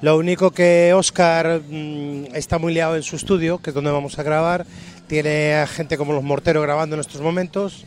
Lo 0.01 0.17
único 0.17 0.49
que 0.49 0.93
Oscar 0.95 1.61
mm, 1.67 2.33
está 2.35 2.57
muy 2.57 2.73
liado 2.73 2.95
en 2.95 3.03
su 3.03 3.15
estudio, 3.15 3.59
que 3.59 3.69
es 3.69 3.73
donde 3.73 3.91
vamos 3.91 4.17
a 4.17 4.23
grabar. 4.23 4.65
Tiene 5.07 5.55
a 5.55 5.67
gente 5.67 5.95
como 5.97 6.11
los 6.13 6.23
morteros 6.23 6.63
grabando 6.63 6.95
en 6.95 7.01
estos 7.01 7.21
momentos. 7.21 7.85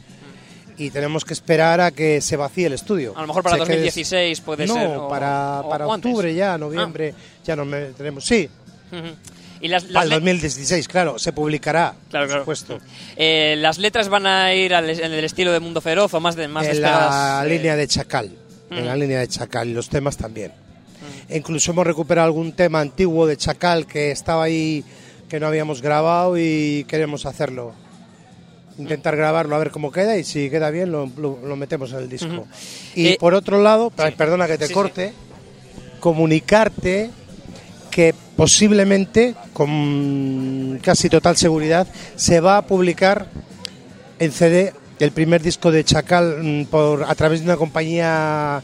Y 0.79 0.91
tenemos 0.91 1.25
que 1.25 1.33
esperar 1.35 1.81
a 1.81 1.91
que 1.91 2.21
se 2.21 2.37
vacíe 2.37 2.67
el 2.67 2.73
estudio. 2.73 3.15
A 3.17 3.21
lo 3.23 3.27
mejor 3.29 3.43
para 3.43 3.57
Se 3.57 3.63
quede- 3.63 3.73
2016 3.77 4.41
puede 4.41 4.67
no, 4.67 4.75
ser. 4.75 4.87
o- 4.97 5.09
para, 5.09 5.61
o- 5.61 5.69
para 5.71 5.87
o 5.87 5.93
antes. 5.93 6.11
octubre 6.11 6.35
ya, 6.35 6.59
noviembre, 6.59 7.15
ya 7.45 7.55
no 7.57 7.65
me- 7.65 7.87
tenemos. 7.97 8.25
Sí. 8.25 8.49
Y 9.61 9.69
las, 9.69 9.85
las 9.91 10.07
le- 10.09 10.15
2016, 10.17 10.87
claro, 10.89 11.19
se 11.19 11.33
publicará, 11.33 11.95
Claro, 12.11 12.27
por 12.27 12.29
claro. 12.29 12.43
supuesto. 12.43 12.79
eh, 13.17 13.55
las 13.59 13.79
letras 13.79 14.09
van 14.09 14.27
a 14.27 14.53
ir 14.55 14.75
al, 14.75 14.91
en 14.91 15.13
el 15.13 15.25
estilo 15.25 15.53
de 15.53 15.61
Mundo 15.61 15.81
Feroz 15.81 16.13
o 16.15 16.21
más, 16.21 16.37
de, 16.37 16.49
más 16.49 16.67
en 16.67 16.83
la 16.83 17.43
eh, 17.45 17.49
línea 17.49 17.75
de 17.77 17.89
Chacal, 17.89 18.31
en 18.71 18.83
Mm. 18.83 18.87
la 18.87 18.97
línea 18.97 19.21
de 19.21 19.29
Chacal, 19.29 19.69
y 19.69 19.73
los 19.73 19.89
temas 19.89 20.17
también. 20.17 20.53
E 21.29 21.39
incluso 21.39 21.71
hemos 21.71 21.87
recuperado 21.87 22.27
algún 22.27 22.53
tema 22.53 22.81
antiguo 22.81 23.27
de 23.27 23.37
Chacal 23.37 23.87
que 23.87 24.11
estaba 24.11 24.45
ahí, 24.45 24.85
que 25.29 25.41
no 25.41 25.47
habíamos 25.47 25.81
grabado 25.81 26.37
y 26.39 26.85
queremos 26.87 27.25
hacerlo. 27.25 27.73
Intentar 28.79 29.15
grabarlo 29.17 29.55
a 29.55 29.59
ver 29.61 29.71
cómo 29.71 29.93
queda 29.93 30.17
y 30.17 30.25
si 30.25 30.51
queda 30.51 30.71
bien 30.71 30.91
lo, 30.91 31.09
lo- 31.17 31.39
lo 31.45 31.57
metemos 31.57 31.93
en 31.93 31.99
el 31.99 32.09
disco. 32.09 32.47
Y 32.95 33.07
Eh, 33.09 33.17
por 33.21 33.35
otro 33.35 33.63
lado, 33.63 33.93
sí. 33.97 34.03
perdona 34.17 34.47
que 34.49 34.59
te 34.59 34.65
Sí, 34.65 34.69
sí. 34.69 34.75
corte, 34.75 35.13
comunicarte 36.01 37.11
que 37.91 38.15
posiblemente, 38.37 39.35
con 39.53 40.81
casi 40.83 41.09
total 41.09 41.37
seguridad, 41.37 41.87
se 42.17 42.41
va 42.41 42.57
a 42.59 42.67
publicar 42.67 43.29
en 44.19 44.33
CD 44.33 44.73
el 44.99 45.13
primer 45.13 45.43
disco 45.43 45.71
de 45.71 45.85
Chacal 45.85 46.39
mm, 46.43 46.65
por, 46.67 47.05
a 47.05 47.15
través 47.15 47.41
de 47.41 47.47
una 47.47 47.57
compañía 47.57 48.61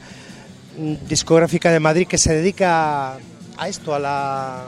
mm, 0.77 1.07
discográfica 1.09 1.71
de 1.71 1.79
Madrid 1.81 2.07
que 2.09 2.19
se 2.19 2.35
dedica 2.35 3.15
a 3.57 3.69
esto, 3.69 3.95
a 3.95 3.99
la 4.01 4.65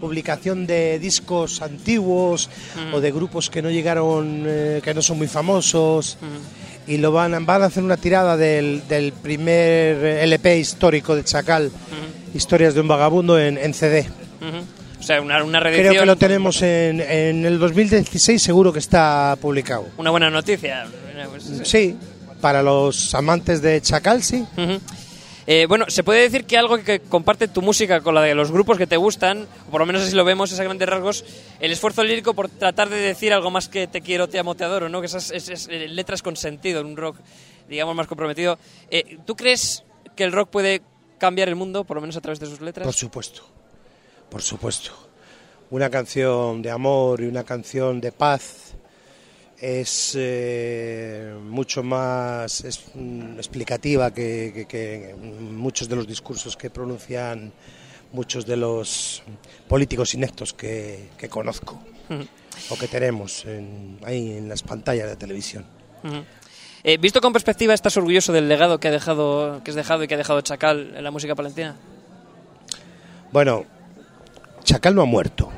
publicación 0.00 0.66
de 0.66 0.98
discos 0.98 1.60
antiguos 1.62 2.48
Mm. 2.76 2.94
o 2.94 3.00
de 3.00 3.12
grupos 3.12 3.50
que 3.50 3.60
no 3.62 3.70
llegaron, 3.70 4.44
eh, 4.46 4.80
que 4.82 4.94
no 4.94 5.02
son 5.02 5.18
muy 5.18 5.28
famosos 5.28 6.16
Ujú. 6.20 6.92
y 6.92 6.96
lo 6.98 7.12
van, 7.12 7.34
a- 7.34 7.40
van 7.40 7.62
a 7.62 7.66
hacer 7.66 7.82
una 7.84 7.96
tirada 7.96 8.36
del, 8.36 8.82
del 8.88 9.12
primer 9.12 10.04
LP 10.24 10.58
histórico 10.58 11.14
de 11.14 11.24
Chacal, 11.24 11.66
Ujú. 11.66 12.36
Historias 12.38 12.74
de 12.74 12.80
un 12.80 12.88
vagabundo 12.88 13.38
en, 13.38 13.58
en 13.58 13.74
CD. 13.74 14.06
Ujú. 14.40 14.64
O 15.00 15.02
sea, 15.02 15.20
una, 15.20 15.42
una. 15.42 15.60
Creo 15.60 15.92
que 15.92 16.06
lo 16.06 16.16
tenemos 16.16 16.60
en, 16.62 17.00
en 17.00 17.44
el 17.44 17.58
2016, 17.58 18.40
seguro 18.40 18.72
que 18.72 18.78
está 18.78 19.36
publicado. 19.40 19.86
Una 19.96 20.10
buena 20.10 20.30
noticia. 20.30 20.84
Eh, 21.16 21.26
pues, 21.30 21.62
Sí, 21.68 21.96
para 22.40 22.62
los 22.62 23.14
amantes 23.14 23.62
de 23.62 23.80
Chacal, 23.80 24.22
sí. 24.22 24.44
Ujú. 24.56 24.78
Eh, 25.46 25.66
bueno, 25.66 25.86
se 25.88 26.04
puede 26.04 26.20
decir 26.20 26.44
que 26.44 26.56
algo 26.58 26.78
que 26.78 27.00
comparte 27.00 27.48
tu 27.48 27.62
música 27.62 28.00
con 28.02 28.14
la 28.14 28.22
de 28.22 28.34
los 28.34 28.50
grupos 28.52 28.78
que 28.78 28.86
te 28.86 28.96
gustan, 28.96 29.46
o 29.66 29.70
por 29.70 29.80
lo 29.80 29.86
menos 29.86 30.02
así 30.02 30.14
lo 30.14 30.24
vemos, 30.24 30.58
a 30.58 30.62
grandes 30.64 30.88
rasgos, 30.88 31.24
el 31.60 31.72
esfuerzo 31.72 32.04
lírico 32.04 32.34
por 32.34 32.48
tratar 32.48 32.88
de 32.88 32.96
decir 32.96 33.32
algo 33.32 33.50
más 33.50 33.68
que 33.68 33.86
te 33.86 34.00
quiero, 34.00 34.28
te 34.28 34.38
amo, 34.38 34.54
te 34.54 34.64
adoro, 34.64 34.88
¿no? 34.88 35.00
Que 35.00 35.06
esas 35.06 35.30
es- 35.30 35.48
es, 35.48 35.68
eh, 35.68 35.88
letras 35.88 36.22
con 36.22 36.36
sentido, 36.36 36.82
un 36.82 36.96
rock, 36.96 37.16
digamos, 37.68 37.94
más 37.94 38.06
comprometido. 38.06 38.58
Eh, 38.90 39.18
¿Tú 39.26 39.34
crees 39.36 39.82
que 40.14 40.24
el 40.24 40.32
rock 40.32 40.50
puede 40.50 40.82
cambiar 41.18 41.48
el 41.48 41.56
mundo, 41.56 41.84
por 41.84 41.96
lo 41.96 42.00
menos 42.02 42.16
a 42.16 42.20
través 42.20 42.38
de 42.40 42.46
sus 42.46 42.60
letras? 42.60 42.84
Por 42.84 42.94
supuesto, 42.94 43.42
por 44.30 44.42
supuesto. 44.42 44.90
Una 45.70 45.88
canción 45.88 46.62
de 46.62 46.70
amor 46.70 47.20
y 47.20 47.26
una 47.26 47.44
canción 47.44 48.00
de 48.00 48.10
paz 48.12 48.69
es 49.60 50.14
eh, 50.18 51.34
mucho 51.42 51.82
más 51.82 52.64
es, 52.64 52.82
mm, 52.94 53.36
explicativa 53.36 54.12
que, 54.12 54.52
que- 54.54 54.66
que 54.66 55.14
muchos 55.14 55.88
de 55.88 55.96
los 55.96 56.06
discursos 56.06 56.56
que 56.56 56.70
pronuncian 56.70 57.52
muchos 58.12 58.46
de 58.46 58.56
los 58.56 59.22
políticos 59.68 60.14
inectos 60.14 60.52
que, 60.54 61.10
que 61.18 61.28
conozco 61.28 61.78
o 62.70 62.76
que 62.76 62.88
tenemos 62.88 63.44
en- 63.44 63.98
ahí 64.04 64.38
en 64.38 64.48
las 64.48 64.62
pantallas 64.62 65.08
de 65.08 65.16
televisión. 65.16 65.64
Eh, 66.82 66.96
visto 66.96 67.20
con 67.20 67.32
perspectiva, 67.32 67.74
¿estás 67.74 67.96
orgulloso 67.98 68.32
del 68.32 68.48
legado 68.48 68.80
que 68.80 68.88
ha 68.88 68.90
dejado, 68.90 69.60
que 69.62 69.70
has 69.70 69.76
dejado 69.76 70.02
y 70.02 70.08
que 70.08 70.14
ha 70.14 70.18
dejado 70.18 70.40
Chacal 70.40 70.94
en 70.96 71.04
la 71.04 71.10
música 71.10 71.34
palestina? 71.34 71.76
Bueno, 73.30 73.66
Chacal 74.64 74.94
no 74.94 75.02
ha 75.02 75.06
muerto. 75.06 75.52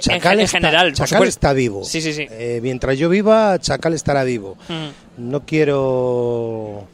Chacal, 0.00 0.38
en 0.38 0.44
está, 0.44 0.58
general, 0.58 0.92
Chacal 0.92 1.24
está 1.24 1.52
vivo. 1.52 1.84
Sí, 1.84 2.00
sí, 2.00 2.12
sí. 2.12 2.26
Eh, 2.30 2.60
mientras 2.62 2.98
yo 2.98 3.08
viva, 3.08 3.58
Chacal 3.58 3.94
estará 3.94 4.24
vivo. 4.24 4.56
Ujú. 4.68 4.92
No 5.18 5.46
quiero 5.46 6.86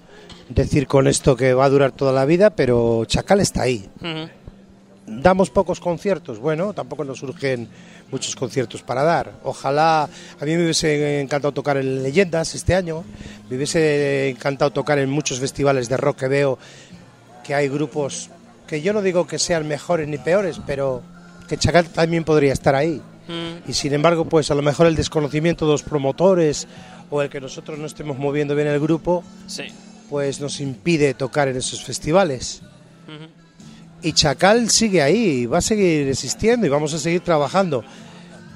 decir 0.48 0.86
con 0.86 1.06
esto 1.06 1.36
que 1.36 1.54
va 1.54 1.64
a 1.64 1.68
durar 1.68 1.92
toda 1.92 2.12
la 2.12 2.24
vida, 2.24 2.50
pero 2.50 3.04
Chacal 3.06 3.40
está 3.40 3.62
ahí. 3.62 3.88
Ujú. 4.00 4.28
Damos 5.06 5.50
pocos 5.50 5.80
conciertos, 5.80 6.38
bueno, 6.38 6.72
tampoco 6.72 7.04
nos 7.04 7.18
surgen 7.18 7.68
muchos 8.10 8.34
conciertos 8.36 8.82
para 8.82 9.02
dar. 9.02 9.32
Ojalá, 9.42 10.04
a 10.04 10.44
mí 10.44 10.56
me 10.56 10.62
hubiese 10.62 11.20
encantado 11.20 11.52
tocar 11.52 11.76
en 11.76 12.02
Leyendas 12.02 12.54
este 12.54 12.74
año, 12.74 13.04
me 13.50 13.56
hubiese 13.56 14.30
encantado 14.30 14.70
tocar 14.70 14.98
en 14.98 15.10
muchos 15.10 15.40
festivales 15.40 15.88
de 15.88 15.96
rock 15.98 16.20
que 16.20 16.28
veo 16.28 16.58
que 17.42 17.54
hay 17.54 17.68
grupos 17.68 18.30
que 18.66 18.80
yo 18.80 18.94
no 18.94 19.02
digo 19.02 19.26
que 19.26 19.38
sean 19.38 19.68
mejores 19.68 20.08
ni 20.08 20.16
peores, 20.16 20.58
pero 20.66 21.02
que 21.54 21.58
Chacal 21.60 21.86
también 21.88 22.24
podría 22.24 22.52
estar 22.52 22.74
ahí. 22.74 23.00
Mm. 23.28 23.70
Y 23.70 23.72
sin 23.72 23.94
embargo, 23.94 24.24
pues 24.26 24.50
a 24.50 24.54
lo 24.54 24.62
mejor 24.62 24.86
el 24.86 24.96
desconocimiento 24.96 25.64
de 25.66 25.72
los 25.72 25.82
promotores 25.82 26.66
o 27.10 27.22
el 27.22 27.28
que 27.30 27.40
nosotros 27.40 27.78
no 27.78 27.86
estemos 27.86 28.18
moviendo 28.18 28.54
bien 28.54 28.68
el 28.68 28.80
grupo, 28.80 29.22
Sí. 29.46 29.64
pues 30.10 30.40
nos 30.40 30.60
impide 30.60 31.14
tocar 31.14 31.48
en 31.48 31.56
esos 31.56 31.84
festivales. 31.84 32.62
Y 34.02 34.12
Chacal 34.12 34.68
sigue 34.68 35.00
ahí, 35.00 35.46
va 35.46 35.58
a 35.58 35.62
seguir 35.62 36.08
existiendo 36.08 36.66
y 36.66 36.68
vamos 36.68 36.92
a 36.92 36.98
seguir 36.98 37.20
trabajando. 37.22 37.82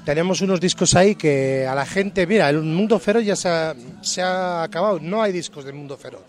Tenemos 0.05 0.41
unos 0.41 0.59
discos 0.59 0.93
ahí 0.95 1.15
que 1.15 1.65
a 1.67 1.73
la 1.73 1.85
gente, 1.85 2.27
mira, 2.27 2.49
el 2.49 2.61
Mundo 2.61 2.99
Feroz 2.99 3.25
ya 3.25 3.35
se 3.35 3.49
ha, 3.49 3.75
se 4.01 4.21
ha 4.21 4.61
acabado, 4.63 4.99
no 4.99 5.21
hay 5.23 5.31
discos 5.31 5.65
del 5.65 5.73
Mundo 5.73 5.97
Feroz. 5.97 6.21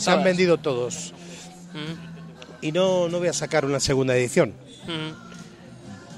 Se 0.00 0.10
han 0.10 0.22
vendido 0.24 0.58
todos 0.58 1.14
Ujú. 1.72 1.96
y 2.60 2.72
no, 2.72 3.08
no 3.08 3.18
voy 3.18 3.28
a 3.28 3.32
sacar 3.32 3.64
una 3.64 3.80
segunda 3.80 4.14
edición. 4.16 4.52
Ujú. 4.84 5.29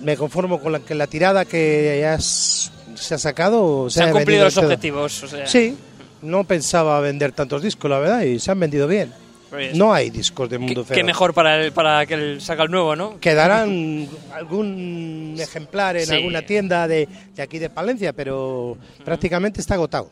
Me 0.02 0.16
conformo 0.16 0.60
con 0.60 0.72
la, 0.72 0.80
que 0.80 0.94
la 0.94 1.06
tirada 1.06 1.44
que 1.44 2.04
se 2.94 3.14
ha 3.14 3.18
sacado. 3.18 3.88
Se 3.90 4.02
han 4.02 4.12
cumplido 4.12 4.44
los 4.44 4.54
todo. 4.54 4.64
objetivos. 4.66 5.22
O 5.22 5.28
sea, 5.28 5.46
Sí, 5.46 5.76
no 6.22 6.44
pensaba 6.44 7.00
vender 7.00 7.32
tantos 7.32 7.62
discos, 7.62 7.90
la 7.90 7.98
verdad, 7.98 8.22
y 8.22 8.38
se 8.38 8.50
han 8.50 8.60
vendido 8.60 8.86
bien. 8.88 9.12
pues, 9.50 9.76
No 9.76 9.92
hay 9.92 10.10
discos 10.10 10.48
de 10.50 10.56
qué, 10.56 10.64
Mundo 10.64 10.82
qué 10.82 10.88
Feroz. 10.94 11.06
mejor 11.06 11.34
para, 11.34 11.62
el, 11.62 11.72
para 11.72 12.04
que 12.06 12.14
él 12.14 12.40
saca 12.40 12.62
el 12.64 12.70
nuevo, 12.70 12.96
¿no? 12.96 13.18
Quedarán 13.20 14.08
algún 14.34 15.36
ejemplar 15.38 15.96
en 15.96 16.06
Sí. 16.06 16.14
alguna 16.14 16.42
tienda 16.42 16.88
de, 16.88 17.08
de 17.34 17.42
aquí 17.42 17.58
de 17.58 17.70
Palencia, 17.70 18.12
pero 18.12 18.76
prácticamente 19.04 19.60
está 19.60 19.74
agotado. 19.74 20.10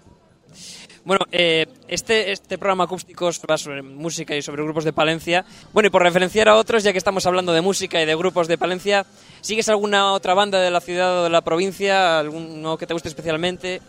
Bueno, 1.05 1.25
eh, 1.33 1.67
este, 1.89 2.31
este 2.31 2.59
programa 2.59 2.85
acústicos 2.85 3.41
va 3.51 3.57
sobre 3.57 3.83
música 3.83 4.37
y 4.37 4.43
sobre 4.43 4.63
grupos 4.63 4.85
de 4.85 4.93
Palencia. 4.93 5.45
Bueno, 5.73 5.87
y 5.87 5.91
por 5.91 6.03
referenciar 6.03 6.49
a 6.49 6.57
otros, 6.57 6.83
ya 6.83 6.93
que 6.93 6.99
estamos 6.99 7.25
hablando 7.25 7.53
de 7.53 7.63
música 7.63 8.01
y 8.03 8.07
de 8.07 8.15
grupos 8.15 8.49
de 8.49 8.59
Palencia, 8.59 9.07
¿sigues 9.41 9.69
alguna 9.71 10.13
otra 10.13 10.35
banda 10.35 10.61
de 10.61 10.71
la 10.71 10.81
ciudad 10.81 11.21
o 11.21 11.25
de 11.25 11.31
la 11.31 11.41
provincia? 11.41 12.19
¿Alguno 12.19 12.77
que 12.77 12.87
te 12.87 12.93
guste 12.93 13.09
especialmente? 13.09 13.81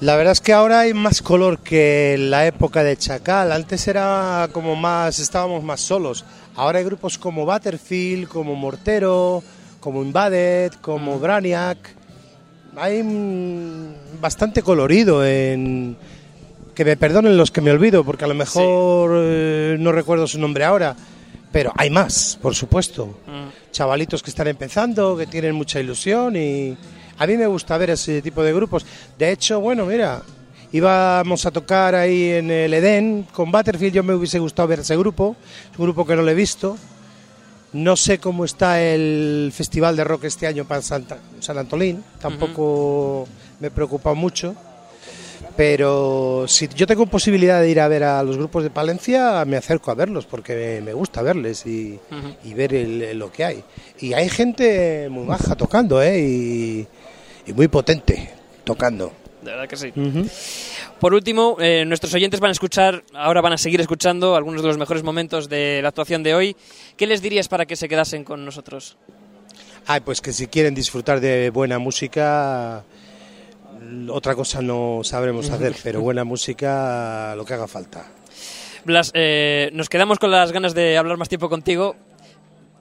La 0.00 0.14
verdad 0.14 0.32
es 0.32 0.40
que 0.40 0.52
ahora 0.52 0.80
hay 0.80 0.94
más 0.94 1.22
color 1.22 1.58
que 1.58 2.14
en 2.14 2.30
la 2.30 2.46
época 2.46 2.84
de 2.84 2.96
Chacal. 2.96 3.50
Antes 3.50 3.88
era 3.88 4.48
como 4.52 4.76
más, 4.76 5.18
estábamos 5.18 5.64
más 5.64 5.80
solos. 5.80 6.24
Ahora 6.54 6.78
hay 6.78 6.84
grupos 6.84 7.18
como 7.18 7.46
Butterfield, 7.46 8.28
como 8.28 8.54
Mortero, 8.54 9.42
como 9.80 10.02
Invaded, 10.02 10.74
como 10.74 11.18
Braniac. 11.18 11.97
Hay 12.80 13.04
bastante 14.20 14.62
colorido 14.62 15.26
en... 15.26 15.96
Que 16.74 16.84
me 16.84 16.96
perdonen 16.96 17.36
los 17.36 17.50
que 17.50 17.60
me 17.60 17.72
olvido, 17.72 18.04
porque 18.04 18.24
a 18.24 18.28
lo 18.28 18.34
mejor 18.34 19.10
eh, 19.16 19.76
no 19.80 19.90
recuerdo 19.90 20.28
su 20.28 20.38
nombre 20.38 20.64
ahora. 20.64 20.94
Pero 21.50 21.72
hay 21.76 21.90
más, 21.90 22.38
por 22.40 22.54
supuesto. 22.54 23.18
Mm. 23.26 23.72
Chavalitos 23.72 24.22
que 24.22 24.30
están 24.30 24.46
empezando, 24.46 25.16
que 25.16 25.26
tienen 25.26 25.56
mucha 25.56 25.80
ilusión 25.80 26.36
y 26.36 26.76
a 27.18 27.26
mí 27.26 27.36
me 27.36 27.48
gusta 27.48 27.76
ver 27.78 27.90
ese 27.90 28.22
tipo 28.22 28.44
de 28.44 28.52
grupos. 28.52 28.86
De 29.18 29.32
hecho, 29.32 29.60
bueno, 29.60 29.84
mira, 29.86 30.22
íbamos 30.70 31.46
a 31.46 31.50
tocar 31.50 31.96
ahí 31.96 32.30
en 32.30 32.50
el 32.50 32.72
Edén 32.72 33.26
con 33.32 33.50
Butterfield, 33.50 33.94
yo 33.94 34.04
me 34.04 34.14
hubiese 34.14 34.38
gustado 34.38 34.68
ver 34.68 34.80
ese 34.80 34.96
grupo, 34.96 35.34
es 35.72 35.78
un 35.78 35.86
grupo 35.86 36.06
que 36.06 36.14
no 36.14 36.22
lo 36.22 36.30
he 36.30 36.34
visto. 36.34 36.76
No 37.72 37.96
sé 37.96 38.18
cómo 38.18 38.44
está 38.44 38.80
el 38.82 39.50
festival 39.54 39.96
de 39.96 40.04
rock 40.04 40.24
este 40.24 40.46
año 40.46 40.64
para 40.64 40.80
Santa- 40.82 41.18
San 41.40 41.58
Antolín, 41.58 42.02
tampoco 42.20 43.28
me 43.60 43.70
preocupa 43.70 44.14
mucho. 44.14 44.54
Pero 45.56 46.44
si 46.46 46.68
yo 46.68 46.86
tengo 46.86 47.06
posibilidad 47.06 47.60
de 47.60 47.68
ir 47.70 47.80
a 47.80 47.88
ver 47.88 48.04
a 48.04 48.22
los 48.22 48.36
grupos 48.36 48.62
de 48.62 48.70
Palencia, 48.70 49.44
me 49.44 49.56
acerco 49.56 49.90
a 49.90 49.94
verlos 49.94 50.24
porque 50.26 50.80
me, 50.84 50.92
gusta 50.92 51.20
verles 51.22 51.66
y, 51.66 51.98
y 52.44 52.54
ver 52.54 52.74
el- 52.74 53.18
lo 53.18 53.30
que 53.32 53.44
hay. 53.44 53.64
Y 53.98 54.12
hay 54.12 54.28
gente 54.28 55.08
muy 55.10 55.26
baja 55.26 55.54
tocando, 55.56 56.00
¿eh? 56.02 56.20
Y, 56.20 56.86
y 57.46 57.52
muy 57.52 57.66
potente 57.68 58.30
tocando. 58.64 59.12
De 59.42 59.50
verdad 59.52 59.68
que 59.68 59.76
sí. 59.76 59.92
Por 61.00 61.14
último, 61.14 61.56
eh, 61.60 61.84
nuestros 61.86 62.12
oyentes 62.14 62.40
van 62.40 62.48
a 62.48 62.52
escuchar, 62.52 63.04
ahora 63.14 63.40
van 63.40 63.52
a 63.52 63.58
seguir 63.58 63.80
escuchando 63.80 64.34
algunos 64.34 64.62
de 64.62 64.68
los 64.68 64.78
mejores 64.78 65.04
momentos 65.04 65.48
de 65.48 65.80
la 65.80 65.88
actuación 65.88 66.24
de 66.24 66.34
hoy. 66.34 66.56
¿Qué 66.96 67.06
les 67.06 67.22
dirías 67.22 67.46
para 67.46 67.66
que 67.66 67.76
se 67.76 67.88
quedasen 67.88 68.24
con 68.24 68.44
nosotros? 68.44 68.96
Ah, 69.86 70.00
pues 70.04 70.20
que 70.20 70.32
si 70.32 70.48
quieren 70.48 70.74
disfrutar 70.74 71.20
de 71.20 71.50
buena 71.50 71.78
música, 71.78 72.84
otra 74.10 74.34
cosa 74.34 74.60
no 74.60 75.02
sabremos 75.04 75.50
hacer, 75.50 75.76
pero 75.84 76.00
buena 76.00 76.24
música, 76.24 77.32
lo 77.36 77.44
que 77.44 77.54
haga 77.54 77.68
falta. 77.68 78.04
Blas, 78.84 79.12
eh, 79.14 79.70
nos 79.74 79.88
quedamos 79.88 80.18
con 80.18 80.32
las 80.32 80.50
ganas 80.50 80.74
de 80.74 80.98
hablar 80.98 81.16
más 81.16 81.28
tiempo 81.28 81.48
contigo, 81.48 81.94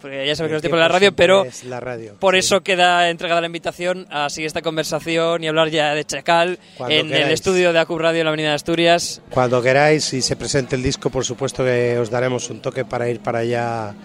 porque 0.01 0.25
ya 0.27 0.35
sabes 0.35 0.49
que 0.49 0.53
no 0.53 0.57
es 0.57 0.61
tiempo 0.61 0.75
de 0.77 0.81
la 0.83 0.87
radio, 0.87 1.11
pero 1.15 1.43
es 1.45 1.63
la 1.63 1.79
radio, 1.79 2.15
por 2.19 2.35
sí. 2.35 2.39
eso 2.39 2.61
queda 2.61 3.09
entregada 3.09 3.41
la 3.41 3.47
invitación 3.47 4.05
a 4.11 4.29
seguir 4.29 4.47
esta 4.47 4.61
conversación 4.61 5.43
y 5.43 5.47
hablar 5.47 5.69
ya 5.69 5.93
de 5.95 6.05
Chacal 6.05 6.59
Cuando 6.77 6.95
en 6.95 7.05
el 7.07 7.11
queráis. 7.13 7.33
estudio 7.33 7.73
de 7.73 7.79
Acub 7.79 7.97
Radio 7.99 8.19
en 8.21 8.25
la 8.25 8.29
Avenida 8.29 8.49
de 8.49 8.55
Asturias. 8.55 9.21
Cuando 9.31 9.61
queráis 9.61 10.13
y 10.13 10.21
se 10.21 10.35
presente 10.35 10.75
el 10.75 10.83
disco, 10.83 11.09
por 11.09 11.25
supuesto 11.25 11.63
que 11.63 11.97
os 11.99 12.09
daremos 12.09 12.49
un 12.49 12.61
toque 12.61 12.85
para 12.85 13.09
ir 13.09 13.19
para 13.21 13.39
allá, 13.39 13.95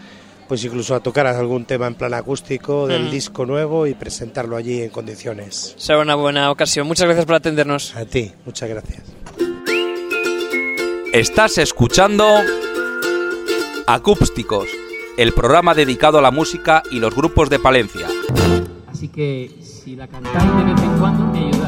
pues 0.48 0.64
incluso 0.64 0.94
a 0.94 1.00
tocar 1.00 1.26
algún 1.26 1.64
tema 1.66 1.86
en 1.86 1.94
plan 1.94 2.12
acústico 2.14 2.86
del 2.86 3.04
Mm. 3.04 3.10
disco 3.10 3.46
nuevo 3.46 3.86
y 3.86 3.94
presentarlo 3.94 4.56
allí 4.56 4.82
en 4.82 4.90
condiciones. 4.90 5.74
Será 5.78 5.98
una 6.00 6.14
buena 6.14 6.50
ocasión. 6.50 6.86
Muchas 6.86 7.04
gracias 7.06 7.26
por 7.26 7.36
atendernos. 7.36 7.94
A 7.96 8.04
ti, 8.04 8.32
muchas 8.44 8.68
gracias. 8.68 9.02
Estás 11.12 11.58
escuchando 11.58 12.26
Acústicos, 13.86 14.68
el 15.16 15.32
programa 15.32 15.74
dedicado 15.74 16.18
a 16.18 16.22
la 16.22 16.30
música 16.30 16.82
y 16.90 17.00
los 17.00 17.14
grupos 17.14 17.50
de 17.50 17.58
Palencia. 17.58 18.06
Así 18.86 19.08
que 19.08 19.50
si 19.62 19.96
la 19.96 20.06
de 20.06 20.74
vez 20.74 20.82
en 20.82 20.98
cuando. 20.98 21.61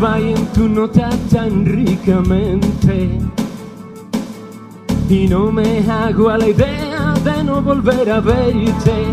En 0.00 0.46
tu 0.52 0.68
nota 0.68 1.10
tan 1.30 1.66
ricamente. 1.66 3.10
Y 5.08 5.26
no 5.26 5.50
me 5.50 5.80
hago 5.90 6.30
a 6.30 6.38
la 6.38 6.48
idea 6.48 7.14
de 7.24 7.42
no 7.42 7.60
volver 7.60 8.08
a 8.08 8.20
verte. 8.20 9.06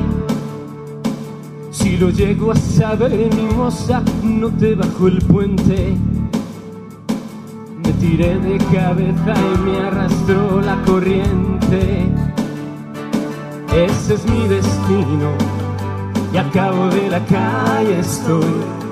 Si 1.71 1.97
lo 1.97 2.11
llego 2.11 2.51
a 2.51 2.55
saber, 2.55 3.33
mi 3.33 3.55
moza, 3.55 4.03
no 4.23 4.49
te 4.49 4.75
bajo 4.75 5.07
el 5.07 5.17
puente. 5.25 5.97
Me 7.83 7.91
tiré 7.93 8.37
de 8.37 8.57
cabeza 8.57 9.33
y 9.33 9.57
me 9.65 9.77
arrastró 9.77 10.61
la 10.61 10.79
corriente. 10.83 12.05
Ese 13.73 14.13
es 14.13 14.25
mi 14.29 14.47
destino. 14.47 15.31
Y 16.31 16.37
al 16.37 16.51
cabo 16.51 16.89
de 16.89 17.09
la 17.09 17.25
calle 17.25 17.99
estoy 17.99 18.84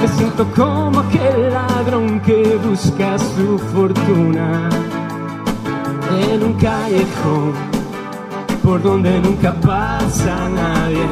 me 0.00 0.08
siento 0.08 0.46
como 0.56 1.00
aquel 1.00 1.52
ladrón 1.52 2.20
que 2.20 2.58
busca 2.64 3.18
su 3.18 3.58
fortuna 3.72 4.68
en 6.30 6.42
un 6.42 6.54
callejón 6.54 7.52
por 8.62 8.82
donde 8.82 9.20
nunca 9.20 9.52
pasa 9.54 10.48
nadie, 10.48 11.06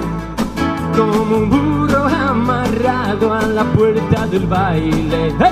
como 0.96 1.36
un 1.38 1.50
burro 1.50 2.06
amarrado 2.06 3.32
a 3.32 3.42
la 3.42 3.64
puerta 3.64 4.26
del 4.26 4.46
baile. 4.46 5.34
¡Hey! 5.38 5.50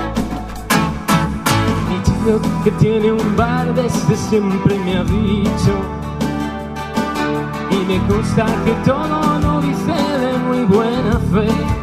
Mi 1.89 2.63
que 2.63 2.71
tiene 2.71 3.11
un 3.11 3.35
bar 3.35 3.73
desde 3.73 4.15
siempre 4.15 4.77
me 4.79 4.97
ha 4.97 5.03
dicho 5.03 5.73
y 7.71 7.85
me 7.85 8.07
consta 8.07 8.45
que 8.65 8.71
todo 8.85 9.39
lo 9.39 9.61
dice 9.61 9.93
de 9.93 10.37
muy 10.39 10.65
buena 10.65 11.19
fe. 11.31 11.76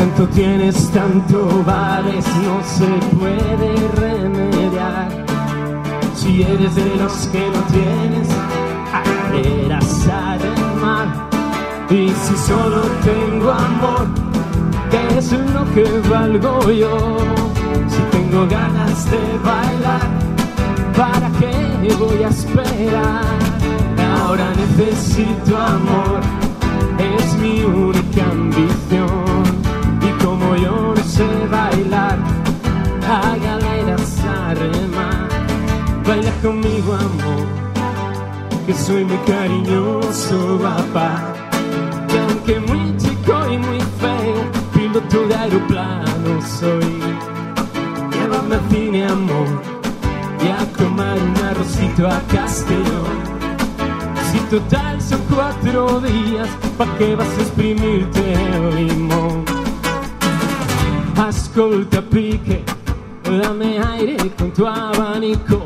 Tanto 0.00 0.26
tienes, 0.28 0.90
tanto 0.92 1.62
vales, 1.62 2.24
no 2.42 2.62
se 2.64 2.86
puede 3.18 3.74
remediar. 4.00 5.10
Si 6.14 6.42
eres 6.42 6.74
de 6.74 6.96
los 6.96 7.26
que 7.26 7.46
no 7.50 7.60
tienes, 7.64 8.28
eras 9.44 10.08
mar. 10.80 11.28
Y 11.90 12.08
si 12.08 12.34
solo 12.48 12.80
tengo 13.04 13.50
amor, 13.50 14.06
¿qué 14.90 15.18
es 15.18 15.32
lo 15.32 15.70
que 15.74 15.84
valgo 16.08 16.70
yo? 16.70 17.18
Si 17.86 18.00
tengo 18.10 18.46
ganas 18.48 19.04
de 19.10 19.38
bailar, 19.44 20.08
¿para 20.96 21.28
qué 21.38 21.94
voy 21.96 22.22
a 22.22 22.28
esperar? 22.28 23.22
Ahora 24.18 24.50
necesito 24.56 25.58
amor, 25.58 26.20
es 26.98 27.34
mi 27.34 27.64
única 27.64 28.24
ambición. 28.30 29.19
Sé 31.20 31.46
bailar, 31.54 32.18
hágala 33.14 33.70
ir 33.80 33.90
a. 33.92 35.28
Baila 36.06 36.32
conmigo, 36.42 36.94
amor, 36.94 37.46
que 38.66 38.74
soy 38.74 39.04
muy 39.04 39.20
cariñoso, 39.32 40.58
papá. 40.62 41.12
Que 42.08 42.18
aunque 42.18 42.54
muy 42.68 42.96
chico 42.96 43.34
y 43.54 43.58
muy 43.58 43.80
feo, 44.00 44.38
piloto 44.74 45.18
de 45.28 45.34
aeroplano 45.34 46.30
soy. 46.58 46.92
Llévame 48.12 48.54
al 48.56 48.64
cine, 48.70 49.06
amor, 49.06 49.48
y 50.44 50.48
a 50.48 50.60
comer 50.78 51.18
un 51.28 51.36
arrocito 51.50 52.08
a 52.08 52.18
Castellón. 52.34 53.18
Si 54.30 54.38
total 54.54 55.00
son 55.00 55.20
cuatro 55.34 56.00
días, 56.00 56.48
¿pa' 56.78 56.88
qué 56.98 57.14
vas 57.14 57.32
a 57.38 57.42
exprimirte 57.42 58.32
el 58.32 58.76
limón? 58.76 59.49
Ascolta 61.20 62.00
pique, 62.00 62.64
dame 63.24 63.78
aire 63.78 64.16
con 64.38 64.50
tu 64.52 64.66
abanico, 64.66 65.64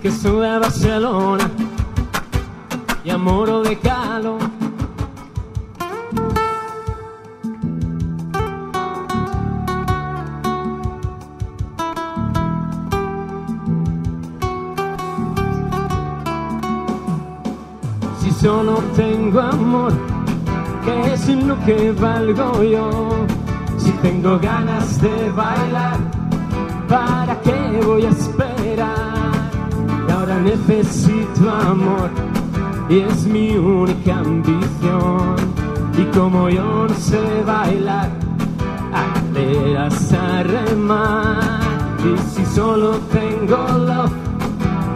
que 0.00 0.10
soy 0.10 0.46
de 0.46 0.58
Barcelona 0.60 1.50
y 3.04 3.10
amoro 3.10 3.62
de 3.62 3.76
calo. 3.78 4.38
Si 18.20 18.30
solo 18.30 18.80
tengo 18.94 19.40
amor, 19.40 19.92
¿qué 20.84 21.14
es 21.14 21.28
lo 21.28 21.58
que 21.64 21.90
valgo 21.90 22.62
yo? 22.62 23.41
Si 23.82 23.90
tengo 24.00 24.38
ganas 24.38 25.00
de 25.00 25.30
bailar, 25.30 25.98
¿para 26.88 27.40
qué 27.40 27.80
voy 27.84 28.04
a 28.04 28.10
esperar? 28.10 29.50
Ahora 30.08 30.38
necesito 30.38 31.50
amor, 31.50 32.10
y 32.88 33.00
es 33.00 33.26
mi 33.26 33.56
única 33.56 34.18
ambición. 34.18 35.34
Y 35.98 36.04
como 36.16 36.48
yo 36.48 36.86
no 36.88 36.94
sé 36.94 37.42
bailar, 37.44 38.10
aleras 38.94 40.12
a 40.12 40.44
remar. 40.44 41.60
Y 42.04 42.18
si 42.18 42.46
solo 42.46 42.98
tengo 43.10 43.56
love, 43.78 44.12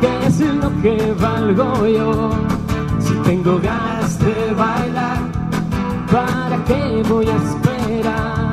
¿qué 0.00 0.26
es 0.28 0.40
lo 0.40 0.70
que 0.82 1.12
valgo 1.20 1.86
yo? 1.88 2.30
Si 3.00 3.14
tengo 3.24 3.58
ganas 3.58 4.16
de 4.20 4.54
bailar, 4.54 5.18
¿para 6.12 6.64
qué 6.66 7.02
voy 7.08 7.26
a 7.26 7.36
esperar? 7.36 8.45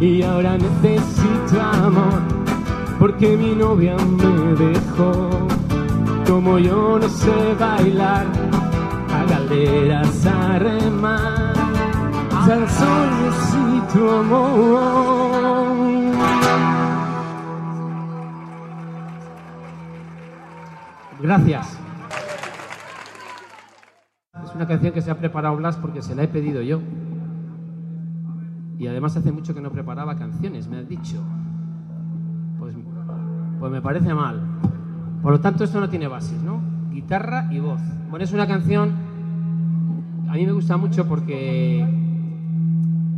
Y 0.00 0.22
ahora 0.22 0.56
necesito 0.56 1.60
amor, 1.60 2.22
porque 3.00 3.36
mi 3.36 3.54
novia 3.54 3.96
me 3.96 4.54
dejó. 4.54 5.28
Como 6.24 6.58
yo 6.58 7.00
no 7.00 7.08
sé 7.08 7.54
bailar, 7.58 8.26
a 9.12 9.24
galeras 9.24 10.24
a 10.26 10.58
remar. 10.60 11.52
Tan 12.46 12.68
solo 12.68 13.10
necesito 13.24 14.18
amor. 14.20 15.58
Gracias. 21.20 21.78
Es 24.44 24.54
una 24.54 24.68
canción 24.68 24.92
que 24.92 25.02
se 25.02 25.10
ha 25.10 25.18
preparado 25.18 25.56
Blas 25.56 25.76
porque 25.76 26.02
se 26.02 26.14
la 26.14 26.22
he 26.22 26.28
pedido 26.28 26.62
yo. 26.62 26.80
Y 28.78 28.86
además 28.86 29.16
hace 29.16 29.32
mucho 29.32 29.54
que 29.54 29.60
no 29.60 29.70
preparaba 29.70 30.16
canciones, 30.16 30.68
me 30.68 30.78
has 30.78 30.88
dicho. 30.88 31.20
Pues, 32.58 32.74
pues 33.58 33.72
me 33.72 33.82
parece 33.82 34.14
mal. 34.14 34.40
Por 35.22 35.32
lo 35.32 35.40
tanto, 35.40 35.64
esto 35.64 35.80
no 35.80 35.88
tiene 35.88 36.06
bases, 36.06 36.40
¿no? 36.42 36.60
Guitarra 36.92 37.48
y 37.50 37.58
voz. 37.58 37.80
Bueno, 38.08 38.24
es 38.24 38.32
una 38.32 38.46
canción. 38.46 38.92
A 40.28 40.34
mí 40.34 40.46
me 40.46 40.52
gusta 40.52 40.76
mucho 40.76 41.06
porque 41.06 41.80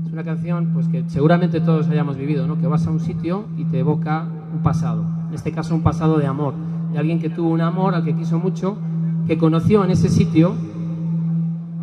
es 0.07 0.13
una 0.13 0.25
canción 0.25 0.71
pues 0.73 0.89
que 0.89 1.05
seguramente 1.09 1.61
todos 1.61 1.89
hayamos 1.89 2.17
vivido, 2.17 2.47
¿no? 2.47 2.59
Que 2.59 2.67
vas 2.67 2.87
a 2.87 2.91
un 2.91 3.01
sitio 3.01 3.45
y 3.59 3.65
te 3.65 3.81
evoca 3.81 4.27
un 4.55 4.63
pasado. 4.63 5.05
En 5.29 5.35
este 5.35 5.53
caso, 5.53 5.75
un 5.75 5.83
pasado 5.83 6.19
de 6.19 6.27
amor. 6.27 6.55
de 6.93 6.99
alguien 6.99 7.21
que 7.21 7.31
tuvo 7.31 7.51
un 7.51 7.61
amor 7.61 7.95
al 7.95 8.05
que 8.05 8.17
quiso 8.17 8.39
mucho, 8.39 8.77
que 9.27 9.37
conoció 9.39 9.85
en 9.85 9.91
ese 9.91 10.09
sitio, 10.09 10.55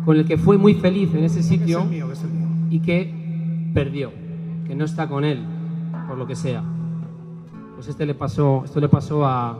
con 0.04 0.16
el 0.16 0.26
que 0.26 0.36
fue 0.36 0.58
muy 0.58 0.74
feliz 0.74 1.14
en 1.14 1.24
ese 1.24 1.42
sitio 1.42 1.86
y 2.70 2.80
que 2.80 3.17
perdió, 3.78 4.10
que 4.66 4.74
no 4.74 4.84
está 4.84 5.08
con 5.08 5.24
él, 5.24 5.44
por 6.08 6.18
lo 6.18 6.26
que 6.26 6.34
sea. 6.34 6.62
Pues 7.76 7.86
este 7.86 8.06
le 8.06 8.14
pasó, 8.14 8.62
esto 8.64 8.80
le 8.80 8.88
pasó 8.88 9.24
a, 9.24 9.56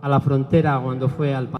a 0.00 0.08
la 0.08 0.20
frontera 0.20 0.78
cuando 0.82 1.08
fue 1.08 1.34
al... 1.34 1.48
pa- 1.48 1.58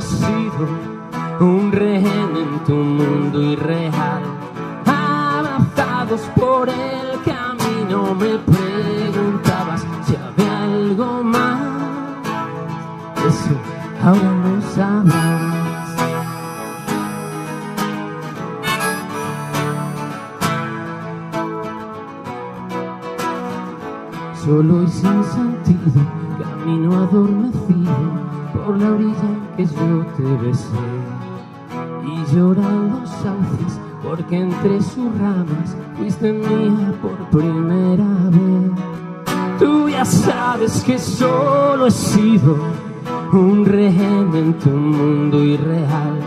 solo 0.00 0.38
he 0.38 0.97
porque 34.02 34.38
entre 34.38 34.80
sus 34.80 35.18
ramas 35.18 35.76
fuiste 35.96 36.32
mía 36.32 36.92
por 37.02 37.16
primera 37.30 38.04
vez. 38.30 39.58
Tú 39.58 39.88
ya 39.88 40.04
sabes 40.04 40.82
que 40.84 40.98
solo 40.98 41.86
he 41.86 41.90
sido 41.90 42.56
un 43.32 43.64
rehén 43.64 44.30
en 44.34 44.54
tu 44.58 44.70
mundo 44.70 45.42
irreal. 45.42 46.20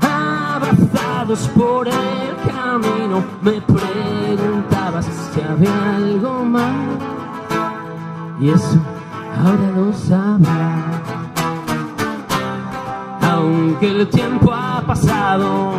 Abrazados 0.00 1.48
por 1.48 1.88
el 1.88 1.94
camino, 2.52 3.24
me 3.42 3.60
preguntabas 3.60 5.06
si 5.32 5.40
había 5.40 5.96
algo 5.96 6.44
más. 6.44 6.98
Y 8.40 8.50
eso 8.50 8.78
ahora 9.36 9.70
lo 9.76 9.92
sabrás. 9.92 11.02
Aunque 13.20 13.90
el 13.90 14.08
tiempo 14.08 14.52
ha 14.52 14.80
pasado, 14.86 15.74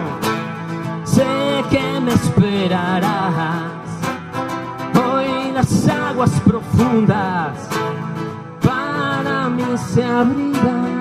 sé 1.13 1.63
que 1.69 1.99
me 2.01 2.13
esperarás. 2.13 3.89
Hoy 5.03 5.51
las 5.53 5.87
aguas 5.87 6.31
profundas 6.41 7.57
para 8.65 9.49
mí 9.49 9.63
se 9.77 10.03
abrirán. 10.03 10.99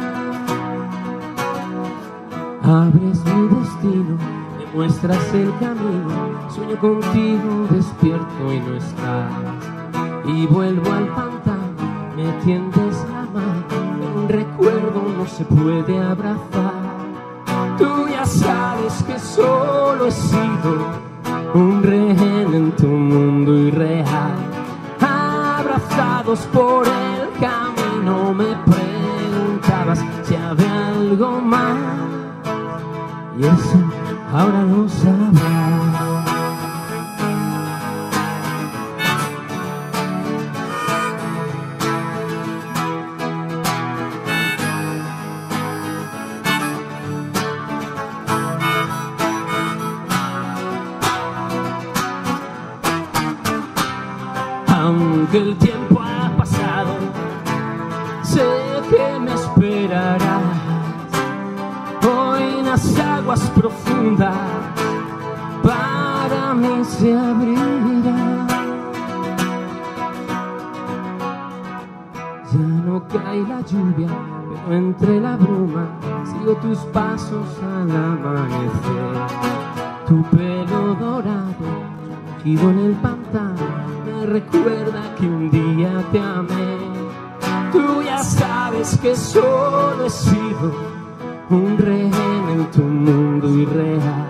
Abres 2.63 3.25
mi 3.25 3.49
destino, 3.57 4.17
me 4.59 4.67
muestras 4.75 5.35
el 5.35 5.51
camino. 5.59 6.17
Sueño 6.55 6.77
contigo, 6.79 7.67
despierto 7.71 8.53
y 8.53 8.61
no 8.61 8.75
estás. 8.77 9.33
Y 10.27 10.47
vuelvo 10.47 10.93
al 10.93 11.07
pantano, 11.09 12.15
me 12.17 12.31
tiendes 12.45 12.97
la 13.11 13.23
mano. 13.35 13.65
Un 14.17 14.29
recuerdo 14.29 15.03
no 15.17 15.27
se 15.27 15.45
puede 15.45 16.03
abrazar. 16.03 16.88
Tú 17.79 18.09
ya 18.09 18.25
sabes 18.27 19.03
que 19.05 19.19
solo 19.19 20.07
he 20.07 20.11
sido 20.11 20.87
un 21.55 21.83
rehén 21.83 22.55
en 22.55 22.73
tu 22.73 22.87
mundo 22.87 23.55
irreal. 23.55 24.37
Abrazados 25.01 26.41
por 26.53 26.87
el 26.87 27.29
camino 27.41 28.35
me 28.35 28.57
preguntabas 28.67 30.05
si 30.25 30.35
había 30.35 30.89
algo 30.89 31.41
más. 31.41 31.79
Y 33.39 33.45
eso 33.45 33.79
ahora 34.33 34.63
lo 34.65 34.89
sabrás. 34.89 36.08
Aunque 55.31 55.51
el 55.51 55.59
tiempo 55.59 56.01
ha 56.01 56.35
pasado, 56.39 56.95
sé 58.23 58.47
que 58.89 59.21
me 59.21 59.35
esperarás. 59.35 60.43
Hoy 62.03 62.61
en 62.61 62.65
las 62.65 62.99
aguas 62.99 63.41
profundas 63.51 64.35
para 65.63 66.55
mí 66.55 66.83
se 66.83 67.13
abrirán. 67.15 68.49
Ya 72.51 72.59
no 72.87 73.07
cae 73.09 73.43
la 73.43 73.61
lluvia, 73.61 74.09
pero 74.65 74.77
entre 74.79 75.21
la 75.21 75.37
bruma 75.37 75.89
sigo 76.25 76.55
tus 76.55 76.79
pasos 76.87 77.47
al 77.63 77.91
amanecer. 77.95 79.13
Tu 80.07 80.23
pelo 80.31 80.95
dorado, 80.95 81.99
sumergido 82.49 82.71
en 82.71 82.79
el 82.79 82.93
pantano, 82.93 83.98
recuerda 84.27 85.15
que 85.17 85.27
un 85.27 85.51
día 85.51 86.05
te 86.13 86.19
amé. 86.19 86.79
Tú 87.73 88.03
ya 88.03 88.19
sabes 88.19 88.99
que 88.99 89.15
solo 89.15 90.07
he 90.07 90.11
sido 90.11 90.73
un 91.51 91.79
rehén 91.79 92.49
en 92.51 92.71
tu 92.71 92.83
mundo 92.83 93.49
irreal. 93.49 94.27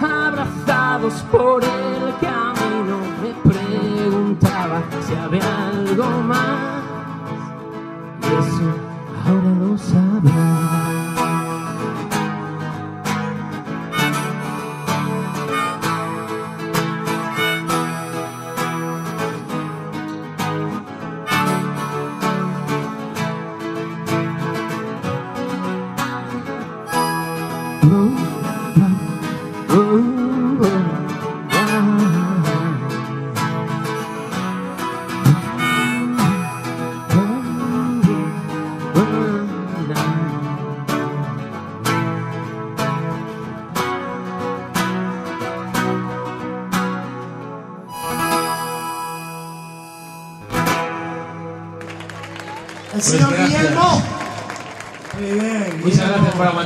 Abrazados 0.00 1.14
por 1.30 1.62
el 1.62 2.14
camino, 2.20 2.98
me 3.22 3.50
preguntaba 3.50 4.82
si 5.00 5.14
había 5.14 5.68
algo 5.68 6.08
más. 6.22 6.82
Y 8.22 8.26
eso 8.26 8.68
ahora 9.26 9.50
lo 9.60 9.78
sabrás. 9.78 10.69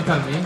Gracias 0.07 0.43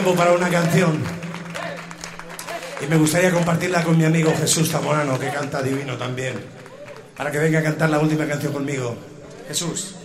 tiempo 0.00 0.14
para 0.16 0.32
una 0.32 0.48
canción. 0.48 1.02
Y 2.80 2.86
me 2.86 2.96
gustaría 2.96 3.32
compartirla 3.32 3.82
con 3.82 3.98
mi 3.98 4.04
amigo 4.04 4.32
Jesús 4.38 4.70
Zamorano, 4.70 5.18
que 5.18 5.28
canta 5.28 5.60
divino 5.60 5.96
también. 5.96 6.38
Para 7.16 7.32
que 7.32 7.38
venga 7.38 7.58
a 7.58 7.62
cantar 7.64 7.90
la 7.90 7.98
última 7.98 8.24
canción 8.24 8.52
conmigo. 8.52 8.96
Jesús. 9.48 9.96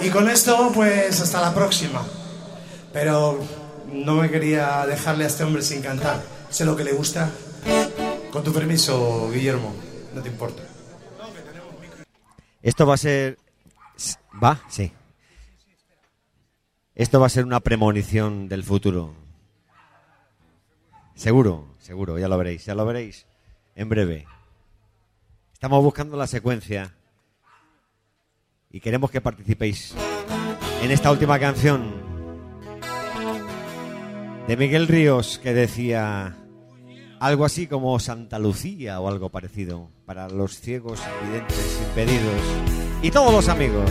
Y 0.00 0.10
con 0.10 0.28
esto, 0.28 0.72
pues 0.74 1.20
hasta 1.20 1.40
la 1.40 1.54
próxima. 1.54 2.04
Pero 2.92 3.38
no 3.92 4.16
me 4.16 4.28
quería 4.28 4.84
dejarle 4.84 5.24
a 5.24 5.26
este 5.28 5.44
hombre 5.44 5.62
sin 5.62 5.80
cantar. 5.80 6.20
Sé 6.50 6.64
lo 6.64 6.74
que 6.74 6.82
le 6.82 6.92
gusta. 6.92 7.30
Con 8.32 8.42
tu 8.42 8.52
permiso, 8.52 9.30
Guillermo, 9.32 9.72
no 10.12 10.20
te 10.20 10.28
importa. 10.28 10.62
Esto 12.62 12.84
va 12.84 12.94
a 12.94 12.96
ser... 12.96 13.38
¿Va? 14.42 14.60
Sí. 14.68 14.90
Esto 16.96 17.20
va 17.20 17.26
a 17.26 17.28
ser 17.28 17.44
una 17.44 17.60
premonición 17.60 18.48
del 18.48 18.64
futuro. 18.64 19.14
Seguro, 21.14 21.74
seguro, 21.78 22.18
ya 22.18 22.26
lo 22.26 22.38
veréis, 22.38 22.64
ya 22.64 22.74
lo 22.74 22.86
veréis 22.86 23.26
en 23.74 23.90
breve. 23.90 24.26
Estamos 25.52 25.84
buscando 25.84 26.16
la 26.16 26.26
secuencia 26.26 26.94
y 28.70 28.80
queremos 28.80 29.10
que 29.10 29.20
participéis 29.20 29.94
en 30.80 30.90
esta 30.90 31.12
última 31.12 31.38
canción 31.38 31.84
de 34.48 34.56
Miguel 34.56 34.88
Ríos 34.88 35.38
que 35.38 35.52
decía 35.52 36.34
algo 37.20 37.44
así 37.44 37.66
como 37.66 37.98
Santa 37.98 38.38
Lucía 38.38 39.00
o 39.00 39.08
algo 39.08 39.28
parecido 39.28 39.90
para 40.06 40.30
los 40.30 40.60
ciegos, 40.60 41.02
videntes, 41.26 41.78
impedidos 41.88 42.40
y 43.02 43.10
todos 43.10 43.34
los 43.34 43.50
amigos. 43.50 43.90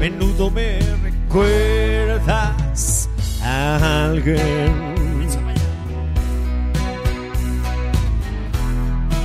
Menudo 0.00 0.50
me 0.50 0.78
recuerdas 1.02 3.08
a 3.44 4.06
alguien. 4.06 4.96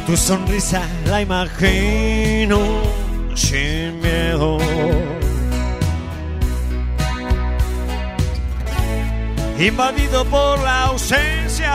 Tu 0.06 0.18
sonrisa 0.18 0.82
la 1.06 1.22
imagino 1.22 2.60
sin 3.36 4.02
miedo. 4.02 4.58
Invadido 9.58 10.26
por 10.26 10.60
la 10.60 10.88
ausencia, 10.88 11.74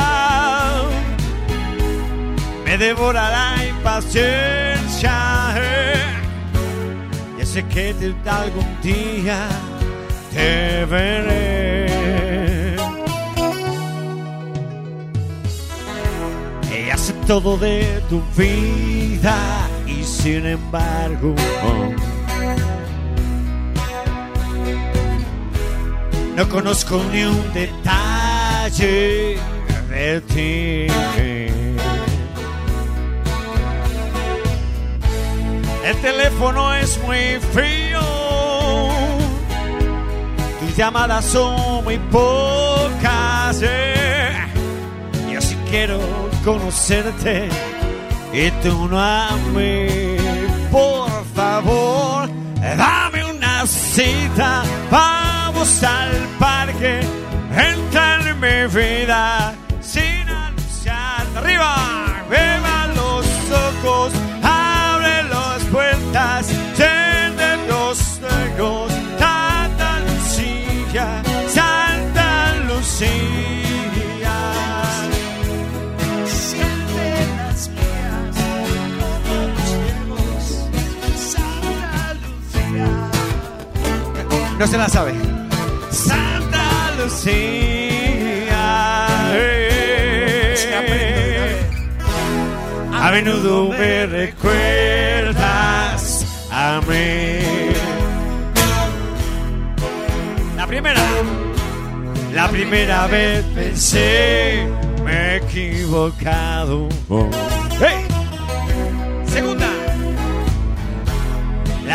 me 2.67 2.77
devora 2.77 3.31
la 3.31 3.67
impaciencia. 3.67 5.50
Sé 7.53 7.65
que 7.67 7.93
te- 7.95 8.31
algún 8.31 8.69
día 8.81 9.49
te 10.33 10.85
veré. 10.85 12.77
Ella 16.73 16.95
hace 16.95 17.13
todo 17.27 17.57
de 17.59 18.01
tu 18.09 18.23
vida 18.37 19.37
y 19.87 20.05
sin 20.05 20.47
embargo 20.47 21.35
no 26.37 26.49
conozco 26.49 27.03
ni 27.13 27.25
un 27.25 27.53
detalle 27.53 29.37
de 29.91 30.21
ti. 30.33 31.70
El 35.85 35.97
teléfono 36.03 36.75
es 36.75 36.99
muy 37.03 37.39
frío. 37.53 38.01
Tus 40.61 40.77
llamadas 40.77 41.25
son 41.25 41.85
muy 41.85 41.99
pocas. 42.11 43.61
eh. 43.63 44.33
Yo 45.33 45.41
sí 45.41 45.57
quiero 45.71 45.99
conocerte 46.45 47.49
y 48.33 48.51
tú 48.63 48.89
no 48.89 49.01
a. 49.01 49.29
Por 50.71 51.11
favor, 51.35 52.29
dame 52.77 53.25
una 53.25 53.67
cita. 53.67 54.63
Vamos 54.91 55.83
al 55.83 56.13
parque. 56.39 57.01
Entra 57.57 58.21
en 58.31 58.41
mi 58.41 58.67
vida 58.73 59.55
No 84.61 84.67
se 84.67 84.77
la 84.77 84.89
sabe. 84.91 85.15
Santa 85.91 86.93
Lucía. 86.99 87.33
eh. 89.33 90.55
A 92.93 93.11
menudo 93.11 93.71
me 93.71 94.05
recuerdas 94.05 95.47
a 96.53 96.83
mí. 96.87 97.39
La 100.59 100.67
primera. 100.67 101.01
La 102.35 102.47
primera 102.49 103.07
vez 103.07 103.43
pensé 103.55 104.69
me 105.03 105.13
he 105.13 105.37
equivocado. 105.37 106.87
¡Hey! 107.09 107.60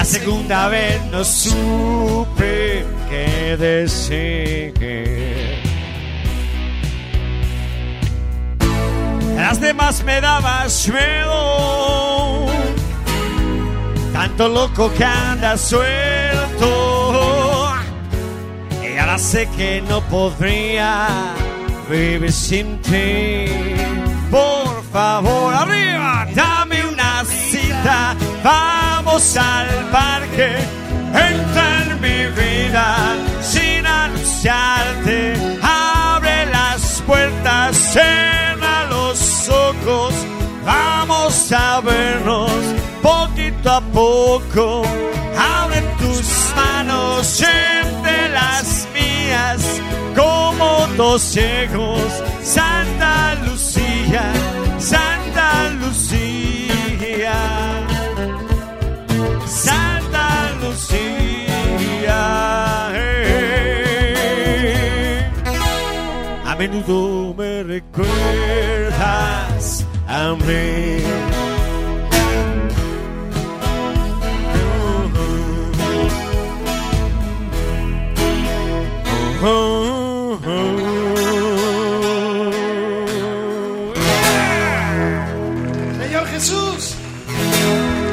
Segunda 0.06 0.68
vez 0.68 1.02
no 1.12 1.24
supe 1.24 2.86
qué 3.10 3.58
decir. 3.58 4.74
Las 9.36 9.60
demás 9.60 10.04
me 10.04 10.22
dabas 10.22 10.88
miedo. 10.90 12.46
Tanto 14.14 14.48
loco 14.48 14.94
que 14.94 15.04
anda 15.04 15.58
suelto. 15.58 16.66
Y 18.84 18.98
ahora 18.98 19.18
sé 19.18 19.48
que 19.58 19.82
no 19.90 20.02
podría 20.02 21.08
vivir 21.90 22.32
sin 22.32 22.80
ti. 22.82 23.46
Por 24.30 24.84
favor, 24.92 25.54
arriba, 25.54 26.28
dame 26.34 26.86
una 26.86 27.24
cita. 27.26 28.16
Vamos 29.16 29.38
al 29.38 29.70
parque. 29.92 30.58
Entra 31.14 31.84
en 31.84 32.02
mi 32.02 32.26
vida 32.36 33.16
sin 33.42 33.88
anunciarte. 33.88 35.36
Abre 35.62 36.46
las 36.48 37.02
puertas, 37.08 37.78
cierra 37.78 38.88
los 38.90 39.48
ojos. 39.48 40.14
Vamos 40.66 41.50
a 41.54 41.80
vernos 41.80 42.52
poquito 43.02 43.72
a 43.72 43.80
poco. 43.80 44.84
Abre 45.62 45.82
tus 45.98 46.28
manos, 46.54 47.26
siente 47.26 48.28
las 48.34 48.86
mías 48.94 49.62
como 50.14 50.88
dos 50.98 51.22
ciegos. 51.22 52.02
Santa 52.44 53.36
Lucía, 53.46 54.34
Santa 54.78 55.70
Lucía. 55.80 57.65
Menudo 66.68 67.34
me 67.36 67.64
recuerdas 67.64 68.16
a 70.08 70.34
mí. 70.34 71.04
Oh, 79.48 79.48
oh, 79.48 80.40
oh. 80.44 80.72
Señor 86.02 86.28
Jesús, 86.28 86.96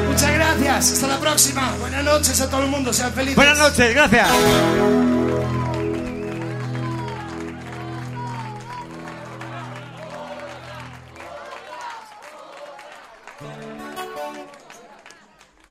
muchas 0.07 0.31
gracias. 0.35 0.91
Hasta 0.93 1.07
la 1.07 1.19
próxima. 1.19 1.73
Buenas 1.79 2.03
noches 2.03 2.39
a 2.39 2.47
todo 2.51 2.61
el 2.61 2.67
mundo. 2.67 2.93
Sean 2.93 3.11
felices. 3.13 3.35
Buenas 3.35 3.57
noches, 3.57 3.95
gracias. 3.95 4.29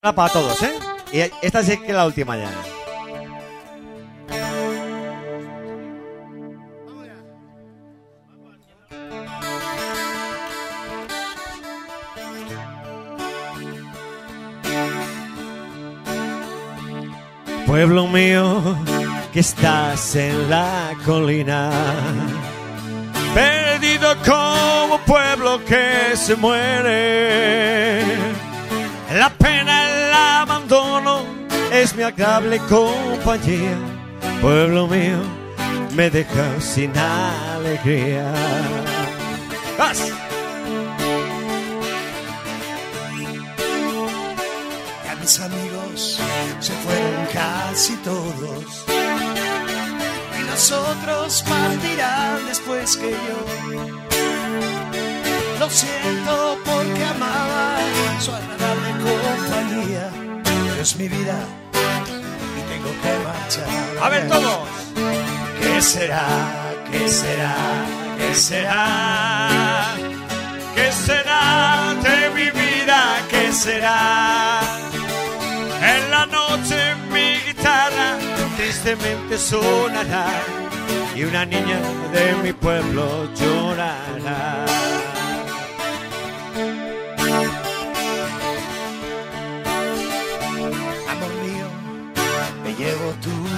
Para 0.02 0.32
todos, 0.32 0.60
¿eh? 0.64 0.72
Y 1.12 1.46
esta 1.46 1.62
sí 1.62 1.78
que 1.78 1.86
es 1.86 1.94
la 1.94 2.06
última 2.06 2.36
ya. 2.36 2.50
Pueblo 17.64 18.08
mío, 18.08 18.76
que 19.32 19.38
estás 19.38 20.16
en 20.16 20.50
la 20.50 20.96
colina, 21.06 21.70
perdido 23.32 24.16
como 24.26 24.98
pueblo 25.06 25.64
que 25.64 26.16
se 26.16 26.34
muere. 26.34 28.31
Es 31.82 31.96
mi 31.96 32.04
agradable 32.04 32.58
compañía. 32.68 33.76
Pueblo 34.40 34.86
mío, 34.86 35.18
me 35.96 36.10
deja 36.10 36.60
sin 36.60 36.92
alegría. 36.96 38.32
¡Vas! 39.76 40.12
Ya 45.04 45.14
mis 45.20 45.40
amigos 45.40 46.20
se 46.60 46.72
fueron 46.84 47.26
casi 47.32 47.96
todos. 47.96 48.84
Y 50.38 50.42
los 50.50 50.72
otros 50.72 51.42
partirán 51.42 52.46
después 52.46 52.96
que 52.96 53.10
yo. 53.10 53.38
Lo 55.58 55.68
siento 55.68 56.58
porque 56.64 57.04
amaba 57.04 57.78
su 58.20 58.30
agradable 58.30 58.90
compañía. 59.02 60.10
Es 60.80 60.96
mi 60.96 61.08
vida 61.08 61.44
tengo 62.82 63.00
que 63.02 63.24
marchar. 63.24 63.68
A 64.02 64.08
ver 64.08 64.28
todos. 64.28 64.68
¿Qué 65.60 65.82
será? 65.82 66.26
¿Qué 66.90 67.08
será? 67.08 67.54
¿Qué 68.18 68.34
será? 68.34 69.94
¿Qué 70.74 70.92
será 70.92 71.94
de 72.02 72.30
mi 72.30 72.50
vida? 72.50 73.00
¿Qué 73.28 73.52
será? 73.52 74.60
En 75.94 76.10
la 76.10 76.26
noche 76.26 76.94
mi 77.10 77.36
guitarra 77.46 78.18
tristemente 78.56 79.38
sonará 79.38 80.26
y 81.14 81.24
una 81.24 81.44
niña 81.44 81.78
de 82.12 82.34
mi 82.42 82.52
pueblo 82.52 83.28
llorará. 83.34 84.81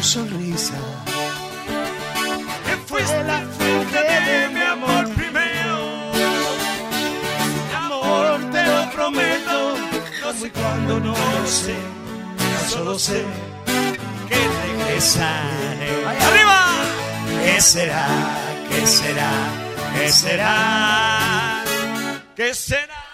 Sonrisa. 0.05 0.75
Que 2.67 2.77
fuiste 2.87 3.25
la 3.25 3.41
fuente 3.57 4.01
de 4.29 4.49
mi 4.51 4.61
amor 4.61 5.09
primero. 5.15 6.13
Amor, 7.75 8.51
te 8.53 8.63
lo 8.65 8.91
prometo. 8.93 9.77
No 10.23 10.33
sé 10.33 10.51
cuándo, 10.53 11.01
no 11.01 11.13
lo 11.13 11.47
sé. 11.47 11.77
Solo 12.69 12.99
sé 12.99 13.25
que 14.29 14.41
regresaré. 14.63 15.93
¡Arriba! 16.27 16.61
¿Qué 17.45 17.61
será? 17.61 18.07
¿Qué 18.69 18.87
será? 18.87 19.33
¿Qué 19.97 20.13
será? 20.13 21.65
¿Qué 22.37 22.55
será? 22.55 23.05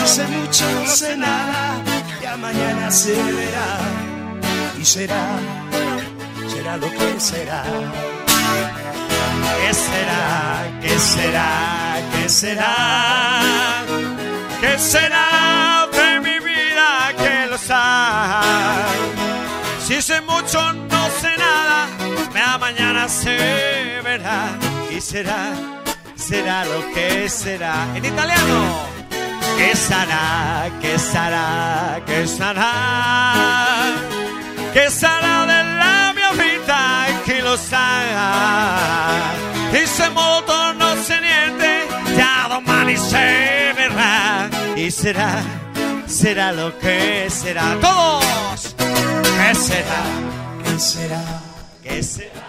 Noche 0.00 0.06
sé 0.06 0.26
mucho, 0.28 0.64
no 0.72 0.86
sé 0.86 1.16
nada, 1.16 1.69
mañana 2.36 2.90
se 2.90 3.14
verá. 3.14 3.78
Y 4.78 4.84
será, 4.84 5.38
será 6.48 6.76
lo 6.76 6.90
que 6.90 7.20
será. 7.20 7.62
¿Qué 9.60 9.74
será? 9.74 10.80
¿Qué 10.80 10.98
será? 10.98 11.98
¿Qué 12.12 12.28
será? 12.28 13.84
¿Qué 14.60 14.78
será 14.78 15.88
de 15.92 16.20
mi 16.20 16.38
vida 16.38 17.12
que 17.18 17.46
lo 17.50 17.58
sabe? 17.58 18.46
Si 19.86 20.00
sé 20.00 20.20
mucho, 20.22 20.72
no 20.72 21.10
sé 21.20 21.36
nada, 21.36 21.88
ya 22.34 22.58
mañana 22.58 23.08
se 23.08 24.00
verá. 24.02 24.58
Y 24.90 25.00
será, 25.00 25.52
será 26.16 26.64
lo 26.64 26.92
que 26.92 27.28
será. 27.28 27.86
En 27.94 28.04
italiano. 28.04 28.99
¿Qué 29.60 29.76
será? 29.76 30.70
¿Qué 30.80 30.98
será? 30.98 32.00
¿Qué 32.06 32.26
será? 32.26 32.72
¿Qué 34.72 34.90
será 34.90 35.34
della 35.50 36.14
mia 36.16 36.32
vita 36.32 36.80
chi 37.26 37.42
lo 37.42 37.56
sa? 37.58 37.86
E 39.70 39.86
se 39.86 40.08
molto 40.08 40.54
non 40.80 40.96
c'è 41.04 41.20
niente, 41.20 41.86
già 42.16 42.48
domani 42.48 42.96
se 42.96 43.74
verrà. 43.76 44.48
Y 44.76 44.90
será, 44.90 45.42
será 46.06 46.52
lo 46.52 46.68
que 46.78 47.28
será. 47.28 47.76
¡Todos! 47.82 48.74
¿Qué 49.38 49.54
será? 49.54 50.02
¿Qué 50.64 50.78
será? 50.78 51.22
¿Qué 51.82 52.02
será? 52.02 52.39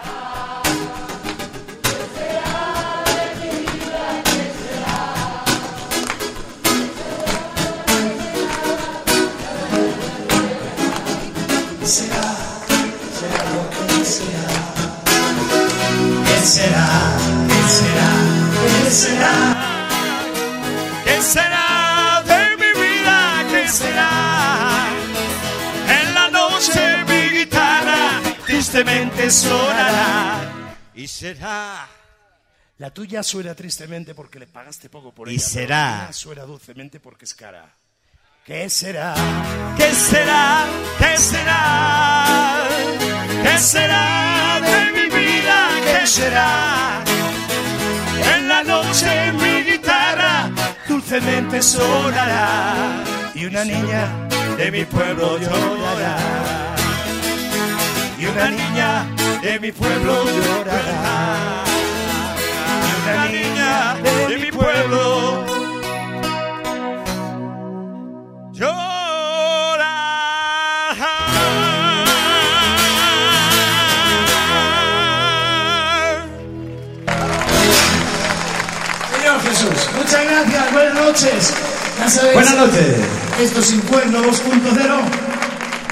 Será? 11.92 12.22
¿Será 13.18 13.40
lo 13.52 13.62
que 13.86 14.04
será? 14.04 14.46
¿Qué 16.26 16.38
será? 16.54 16.88
¿Qué 17.48 17.60
será? 17.78 18.10
¿Qué 18.84 18.90
será? 18.90 19.34
¿Qué 21.04 21.22
será 21.22 22.22
de 22.30 22.56
mi 22.56 22.70
vida? 22.80 23.18
¿Qué 23.50 23.68
será? 23.68 24.88
En 26.00 26.14
la 26.14 26.30
noche 26.30 27.04
mi 27.08 27.38
guitarra 27.38 28.20
tristemente 28.46 29.30
sonará. 29.30 30.74
Y 30.94 31.06
será. 31.06 31.88
La 32.78 32.90
tuya 32.92 33.22
suena 33.22 33.54
tristemente 33.54 34.14
porque 34.14 34.38
le 34.38 34.46
pagaste 34.46 34.88
poco 34.88 35.14
por 35.14 35.28
Y 35.28 35.34
ella. 35.34 35.42
pero 35.42 35.52
será. 35.54 36.04
La 36.06 36.12
suena 36.12 36.42
dulcemente 36.44 37.00
porque 37.00 37.26
es 37.26 37.34
cara. 37.34 37.70
¿Qué 38.44 38.68
será? 38.68 39.14
¿Qué 39.76 39.94
será? 39.94 40.64
¿Qué 40.98 41.16
será? 41.16 42.24
¿Qué 43.40 43.58
será 43.58 44.60
de 44.60 44.92
mi 44.92 45.16
vida? 45.16 45.68
¿Qué 45.84 46.06
será? 46.08 47.04
En 48.34 48.48
la 48.48 48.64
noche 48.64 49.30
mi 49.34 49.62
guitarra 49.62 50.50
dulcemente 50.88 51.62
sonará 51.62 53.04
y 53.32 53.44
una 53.44 53.64
niña 53.64 54.08
de 54.56 54.72
mi 54.72 54.84
pueblo 54.86 55.38
llorará. 55.38 56.16
Y 58.18 58.26
una 58.26 58.50
niña 58.50 59.06
de 59.40 59.60
mi 59.60 59.70
pueblo 59.70 60.24
llorará. 60.24 61.62
Y 62.88 63.08
una 63.08 63.24
niña 63.26 63.94
de 64.26 64.36
mi 64.36 64.50
pueblo 64.50 65.44
llorará. 65.46 65.51
Muchas 80.12 80.30
gracias, 80.30 80.72
buenas 80.72 80.94
noches. 80.94 81.54
Ya 81.98 82.08
sabéis, 82.08 82.34
Buenas 82.34 82.56
noches. 82.56 82.96
Esto 83.40 83.60
es 83.60 83.72
Cuerno 83.88 84.18
2.0. 84.18 85.04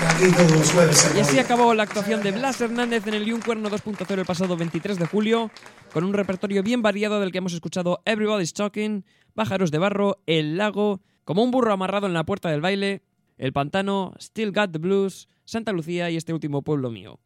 Y 0.00 0.04
Aquí 0.04 0.36
todos 0.36 0.50
los 0.52 0.72
jueves. 0.72 1.12
Y 1.16 1.20
así 1.20 1.38
acabó 1.38 1.72
la 1.72 1.84
actuación 1.84 2.22
de 2.22 2.32
Blas 2.32 2.60
Hernández 2.60 3.06
en 3.06 3.14
el 3.14 3.26
Y 3.26 3.32
un 3.32 3.40
Cuerno 3.40 3.70
2.0 3.70 4.18
el 4.18 4.26
pasado 4.26 4.58
23 4.58 4.98
de 4.98 5.06
julio, 5.06 5.50
con 5.92 6.04
un 6.04 6.12
repertorio 6.12 6.62
bien 6.62 6.82
variado 6.82 7.18
del 7.20 7.32
que 7.32 7.38
hemos 7.38 7.54
escuchado 7.54 8.02
Everybody's 8.04 8.52
Talking, 8.52 9.06
Pájaros 9.34 9.70
de 9.70 9.78
Barro, 9.78 10.18
El 10.26 10.58
Lago, 10.58 11.00
Como 11.24 11.42
un 11.42 11.50
burro 11.50 11.72
amarrado 11.72 12.06
en 12.06 12.12
la 12.12 12.24
puerta 12.24 12.50
del 12.50 12.60
baile, 12.60 13.02
El 13.38 13.54
Pantano, 13.54 14.12
Still 14.20 14.52
Got 14.52 14.72
the 14.72 14.78
Blues, 14.78 15.28
Santa 15.46 15.72
Lucía 15.72 16.10
y 16.10 16.16
este 16.16 16.34
último 16.34 16.60
pueblo 16.60 16.90
mío. 16.90 17.20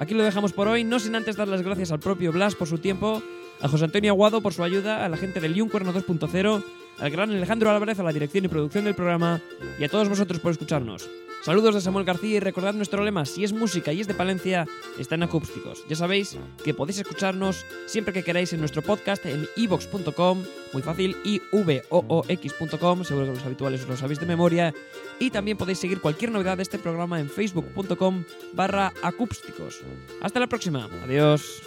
Aquí 0.00 0.14
lo 0.14 0.24
dejamos 0.24 0.52
por 0.52 0.66
hoy, 0.66 0.82
no 0.82 0.98
sin 0.98 1.14
antes 1.14 1.36
dar 1.36 1.46
las 1.46 1.62
gracias 1.62 1.92
al 1.92 2.00
propio 2.00 2.32
Blas 2.32 2.56
por 2.56 2.66
su 2.66 2.78
tiempo, 2.78 3.22
a 3.60 3.68
José 3.68 3.84
Antonio 3.84 4.12
Aguado 4.12 4.40
por 4.40 4.54
su 4.54 4.62
ayuda, 4.62 5.04
a 5.04 5.08
la 5.08 5.16
gente 5.16 5.40
del 5.40 5.60
Cuerno 5.68 5.92
2.0, 5.92 6.64
al 6.98 7.10
gran 7.10 7.30
Alejandro 7.30 7.70
Álvarez 7.70 7.98
a 7.98 8.02
la 8.02 8.12
dirección 8.12 8.44
y 8.44 8.48
producción 8.48 8.84
del 8.84 8.94
programa 8.94 9.40
y 9.78 9.84
a 9.84 9.88
todos 9.88 10.08
vosotros 10.08 10.40
por 10.40 10.52
escucharnos. 10.52 11.08
Saludos 11.42 11.74
de 11.74 11.80
Samuel 11.80 12.04
García 12.04 12.36
y 12.36 12.40
recordad 12.40 12.74
nuestro 12.74 13.02
lema, 13.02 13.24
si 13.24 13.44
es 13.44 13.54
música 13.54 13.94
y 13.94 14.02
es 14.02 14.06
de 14.06 14.12
Palencia, 14.12 14.66
está 14.98 15.14
en 15.14 15.22
acústicos. 15.22 15.82
Ya 15.88 15.96
sabéis 15.96 16.36
que 16.62 16.74
podéis 16.74 16.98
escucharnos 16.98 17.64
siempre 17.86 18.12
que 18.12 18.22
queráis 18.22 18.52
en 18.52 18.60
nuestro 18.60 18.82
podcast 18.82 19.24
en 19.24 19.48
ivox.com, 19.56 20.42
muy 20.74 20.82
fácil, 20.82 21.16
ivoox.com, 21.24 23.04
seguro 23.04 23.26
que 23.26 23.32
los 23.32 23.46
habituales 23.46 23.82
os 23.82 23.88
lo 23.88 23.96
sabéis 23.96 24.20
de 24.20 24.26
memoria, 24.26 24.74
y 25.18 25.30
también 25.30 25.56
podéis 25.56 25.78
seguir 25.78 26.02
cualquier 26.02 26.30
novedad 26.30 26.58
de 26.58 26.62
este 26.62 26.78
programa 26.78 27.18
en 27.18 27.30
facebook.com 27.30 28.24
barra 28.52 28.92
acústicos. 29.02 29.80
Hasta 30.20 30.40
la 30.40 30.46
próxima, 30.46 30.90
adiós. 31.02 31.62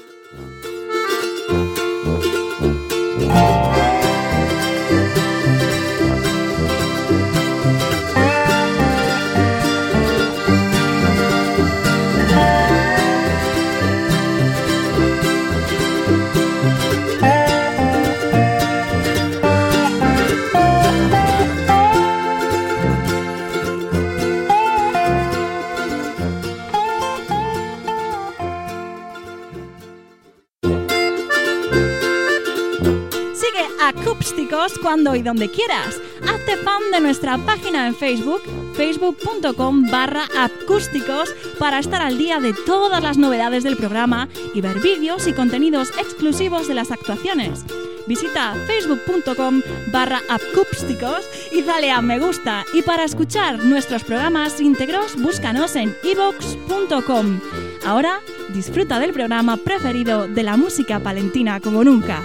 Cuando 34.83 35.15
y 35.15 35.23
donde 35.23 35.49
quieras. 35.49 35.99
Hazte 36.29 36.57
fan 36.57 36.91
de 36.91 36.99
nuestra 36.99 37.39
página 37.39 37.87
en 37.87 37.95
Facebook, 37.95 38.43
facebook.com 38.75 39.89
barra 39.89 40.27
acústicos, 40.37 41.33
para 41.57 41.79
estar 41.79 42.03
al 42.03 42.19
día 42.19 42.39
de 42.39 42.53
todas 42.53 43.01
las 43.01 43.17
novedades 43.17 43.63
del 43.63 43.77
programa 43.77 44.29
y 44.53 44.61
ver 44.61 44.79
vídeos 44.79 45.25
y 45.25 45.33
contenidos 45.33 45.89
exclusivos 45.97 46.67
de 46.67 46.75
las 46.75 46.91
actuaciones. 46.91 47.65
Visita 48.05 48.53
facebook.com 48.67 49.63
barra 49.91 50.21
acústicos 50.29 51.27
y 51.51 51.63
dale 51.63 51.89
a 51.89 52.01
me 52.01 52.19
gusta. 52.19 52.63
Y 52.73 52.83
para 52.83 53.05
escuchar 53.05 53.63
nuestros 53.63 54.03
programas 54.03 54.61
íntegros, 54.61 55.19
búscanos 55.19 55.75
en 55.75 55.95
ivox.com. 56.03 57.39
Ahora 57.87 58.19
disfruta 58.49 58.99
del 58.99 59.13
programa 59.13 59.57
preferido 59.57 60.27
de 60.27 60.43
la 60.43 60.57
música 60.57 60.99
palentina 60.99 61.59
como 61.59 61.83
nunca. 61.83 62.21